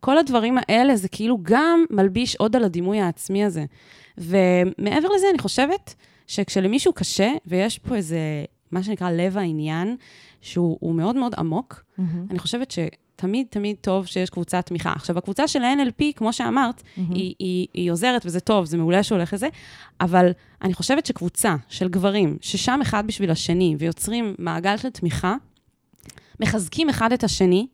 [0.00, 3.64] כל הדברים האלה, זה כאילו גם מלביש עוד על הדימוי העצמי הזה.
[4.18, 5.94] ומעבר לזה, אני חושבת
[6.26, 8.18] שכשלמישהו קשה, ויש פה איזה
[8.70, 9.96] מה שנקרא לב העניין,
[10.40, 11.84] שהוא הוא מאוד מאוד עמוק.
[11.98, 12.26] מהמם.
[12.30, 12.70] אני חושבת
[13.22, 14.92] שתמיד תמיד טוב שיש קבוצת תמיכה.
[14.92, 17.14] עכשיו, הקבוצה של ה-NLP, כמו שאמרת, מהמם.
[17.14, 19.48] היא, היא, היא עוזרת וזה טוב, זה מעולה שהולך לזה,
[20.00, 20.30] אבל
[20.62, 25.34] אני חושבת שקבוצה של גברים, ששם אחד בשביל השני, ויוצרים מעגל של תמיכה,
[26.40, 27.66] מחזקים אחד את השני.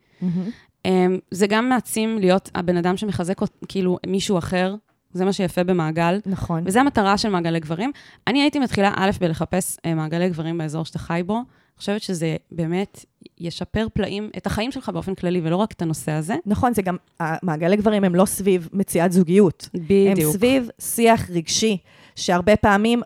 [0.84, 4.74] אמ, זה גם מעצים להיות הבן אדם שמחזק כאילו מישהו אחר,
[5.12, 6.62] זה מה שיפה במעגל, נכון.
[6.66, 7.92] וזה המטרה של מעגלי גברים.
[8.26, 11.42] אני הייתי מתחילה, א', בלחפש אה, מעגלי גברים באזור שאתה חי בו.
[11.78, 13.04] חושבת שזה באמת
[13.38, 16.34] ישפר פלאים, את החיים שלך באופן כללי, ולא רק את הנושא הזה.
[16.46, 16.96] נכון, זה גם,
[17.42, 19.68] מעגלי גברים הם לא סביב מציאת זוגיות.
[19.74, 20.32] הם בדיוק.
[20.32, 21.78] סביב שיח רגשי,
[22.16, 23.02] שהרבה פעמים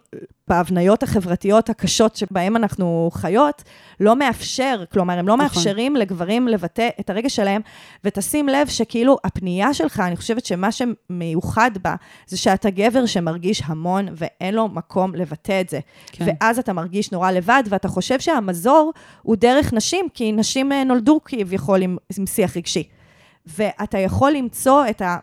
[0.48, 3.62] בהבניות החברתיות הקשות שבהן אנחנו חיות,
[4.00, 5.44] לא מאפשר, כלומר, הם לא נכון.
[5.44, 7.62] מאפשרים לגברים לבטא את הרגש שלהם,
[8.04, 11.94] ותשים לב שכאילו הפנייה שלך, אני חושבת שמה שמיוחד בה,
[12.26, 15.80] זה שאתה גבר שמרגיש המון ואין לו מקום לבטא את זה.
[16.12, 16.24] כן.
[16.28, 21.20] ואז אתה מרגיש נורא לבד, ואתה חושב שהמזור הוא דרך נשים, כי נשים אה, נולדו
[21.24, 22.88] כביכול עם, עם שיח רגשי.
[23.46, 25.16] ואתה יכול למצוא את, ה,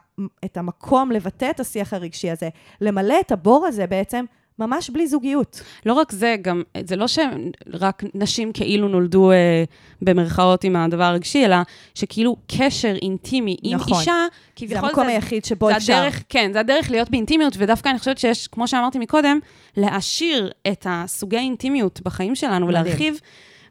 [0.45, 2.49] את המקום לבטא את השיח הרגשי הזה,
[2.81, 4.25] למלא את הבור הזה בעצם,
[4.59, 5.61] ממש בלי זוגיות.
[5.85, 9.63] לא רק זה, גם, זה לא שרק נשים כאילו נולדו אה,
[10.01, 11.57] במרכאות עם הדבר הרגשי, אלא
[11.95, 13.99] שכאילו קשר אינטימי עם נכון.
[13.99, 15.93] אישה, זה כביכול המקום זה, היחיד שבו זה אפשר.
[15.93, 19.39] הדרך, כן, זה הדרך להיות באינטימיות, ודווקא אני חושבת שיש, כמו שאמרתי מקודם,
[19.77, 22.83] להעשיר את הסוגי האינטימיות בחיים שלנו מדהים.
[22.85, 23.19] ולהרחיב,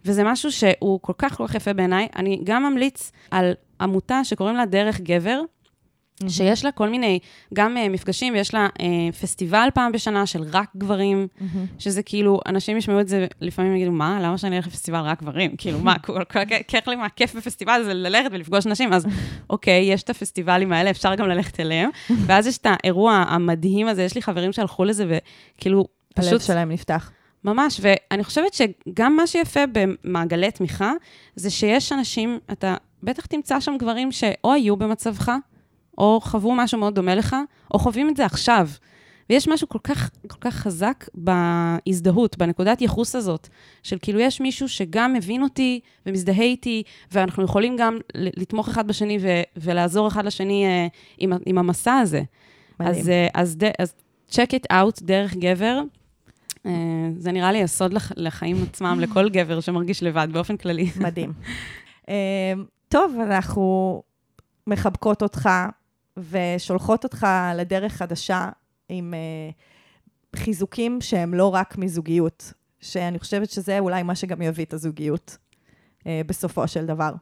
[0.04, 2.08] וזה משהו שהוא כל כך כל כך יפה בעיניי.
[2.16, 5.40] אני גם ממליץ על עמותה שקוראים לה דרך גבר,
[6.28, 7.18] שיש לה כל מיני,
[7.54, 8.82] גם uh, מפגשים, ויש לה uh,
[9.20, 11.66] פסטיבל פעם בשנה של רק גברים, מהמם.
[11.78, 15.56] שזה כאילו, אנשים ישמעו את זה, לפעמים יגידו, מה, למה שאני אלך לפסטיבל רק גברים?
[15.58, 19.06] כאילו, מה, כל כך לי מה כיף בפסטיבל זה ללכת ולפגוש נשים, אז
[19.50, 21.90] אוקיי, יש את הפסטיבלים האלה, אפשר גם ללכת אליהם,
[22.26, 25.18] ואז יש את האירוע המדהים הזה, יש לי חברים שהלכו לזה,
[25.58, 25.84] וכאילו,
[26.16, 27.10] הלב פשוט שלהם נפתח.
[27.44, 30.92] ממש, ואני חושבת שגם מה שיפה במעגלי תמיכה,
[31.36, 35.32] זה שיש אנשים, אתה בטח תמצא שם גברים שאו היו במצבך,
[35.98, 37.36] או חוו משהו מאוד דומה לך,
[37.74, 38.68] או חווים את זה עכשיו.
[39.30, 43.48] ויש משהו כל כך, כל כך חזק בהזדהות, בנקודת ייחוס הזאת,
[43.82, 46.82] של כאילו יש מישהו שגם מבין אותי ומזדהה איתי,
[47.12, 50.86] ואנחנו יכולים גם לתמוך אחד בשני ו- ולעזור אחד לשני אה,
[51.18, 52.22] עם, עם המסע הזה.
[52.80, 52.94] מדהים.
[53.00, 53.94] אז, אה, אז, ד- אז
[54.30, 55.80] check it out דרך גבר.
[56.66, 56.72] אה,
[57.16, 60.90] זה נראה לי יסוד לח- לחיים עצמם, לכל גבר שמרגיש לבד באופן כללי.
[61.00, 61.32] מדהים.
[62.08, 62.14] אמ,
[62.88, 64.02] טוב, אנחנו
[64.66, 65.48] מחבקות אותך
[66.30, 68.48] ושולחות אותך לדרך חדשה
[68.88, 69.50] עם אה,
[70.36, 75.36] חיזוקים שהם לא רק מזוגיות, שאני חושבת שזה אולי מה שגם יביא את הזוגיות
[76.06, 77.12] אה, בסופו של דבר.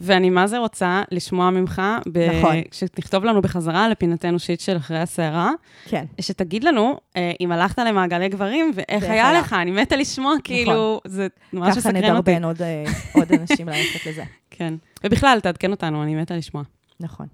[0.00, 1.82] ואני מה זה רוצה לשמוע ממך,
[2.12, 2.56] ב- נכון.
[2.72, 5.52] שתכתוב לנו בחזרה לפינתנו שיט של אחרי הסערה,
[5.84, 6.04] כן.
[6.20, 9.32] שתגיד לנו אה, אם הלכת למעגלי גברים ואיך היה.
[9.32, 12.30] לך, אני מתה לשמוע, כאילו, זה ממש ככה מסקרן אותי.
[12.30, 12.84] נדרבן עוד, אה,
[13.14, 14.24] עוד אנשים ללכת לזה.
[14.50, 14.74] כן.
[15.04, 16.62] ובכלל, תעדכן אותנו, אני מתה לשמוע.
[17.00, 17.26] נכון.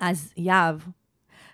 [0.00, 0.78] אז יהב,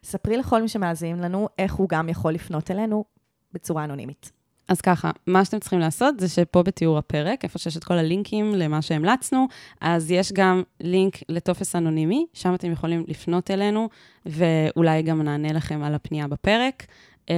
[0.02, 3.04] ספרי לכל מי שמאזין לנו איך הוא גם יכול לפנות אלינו
[3.52, 4.32] בצורה אנונימית.
[4.68, 8.54] אז ככה, מה שאתם צריכים לעשות זה שפה בתיאור הפרק, איפה שיש את כל הלינקים
[8.54, 9.46] למה שהמלצנו,
[9.80, 13.88] אז יש גם לינק לטופס אנונימי, שם אתם יכולים לפנות אלינו,
[14.26, 16.86] ואולי גם נענה לכם על הפנייה בפרק.
[17.30, 17.34] אה,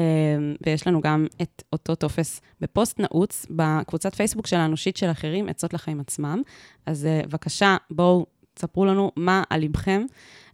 [0.67, 5.75] ויש לנו גם את אותו טופס בפוסט נעוץ, בקבוצת פייסבוק שלנו, שיט של אחרים, עצות
[5.75, 6.43] לחיים עצמם.
[6.87, 10.05] אז אה, בבקשה, בואו, תספרו לנו מה על ליבכם.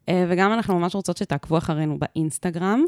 [0.09, 2.85] אה, וגם אנחנו ממש רוצות שתעקבו אחרינו באינסטגרם.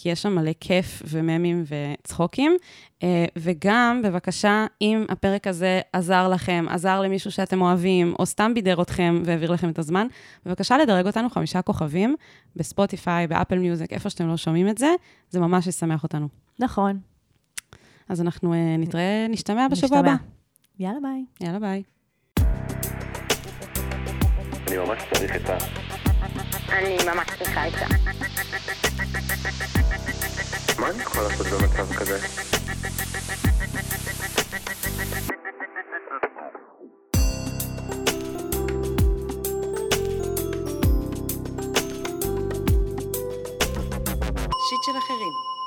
[0.00, 2.56] כי יש שם מלא כיף וממים וצחוקים.
[3.02, 8.82] אה, וגם, בבקשה, אם הפרק הזה עזר לכם, עזר למישהו שאתם אוהבים, או סתם בידר
[8.82, 10.06] אתכם והעביר לכם את הזמן,
[10.46, 12.16] בבקשה לדרג אותנו חמישה כוכבים
[12.56, 14.94] בספוטיפיי, באפל מיוזיק, איפה שאתם לא שומעים את זה,
[15.30, 16.28] זה ממש ישמח אותנו.
[16.58, 17.00] נכון.
[18.08, 20.12] אז אנחנו אה, נתראה, נשתמע בשבוע נשתמע.
[20.12, 20.22] הבא.
[20.78, 21.24] יאללה ביי.
[21.40, 21.82] יאללה, ביי.
[24.68, 25.87] אני ממש צריך את ה...
[26.72, 27.86] אני ממש שמחה איתה.
[30.78, 32.18] מה אני יכול לעשות במצב כזה?
[44.68, 45.57] שיט של אחרים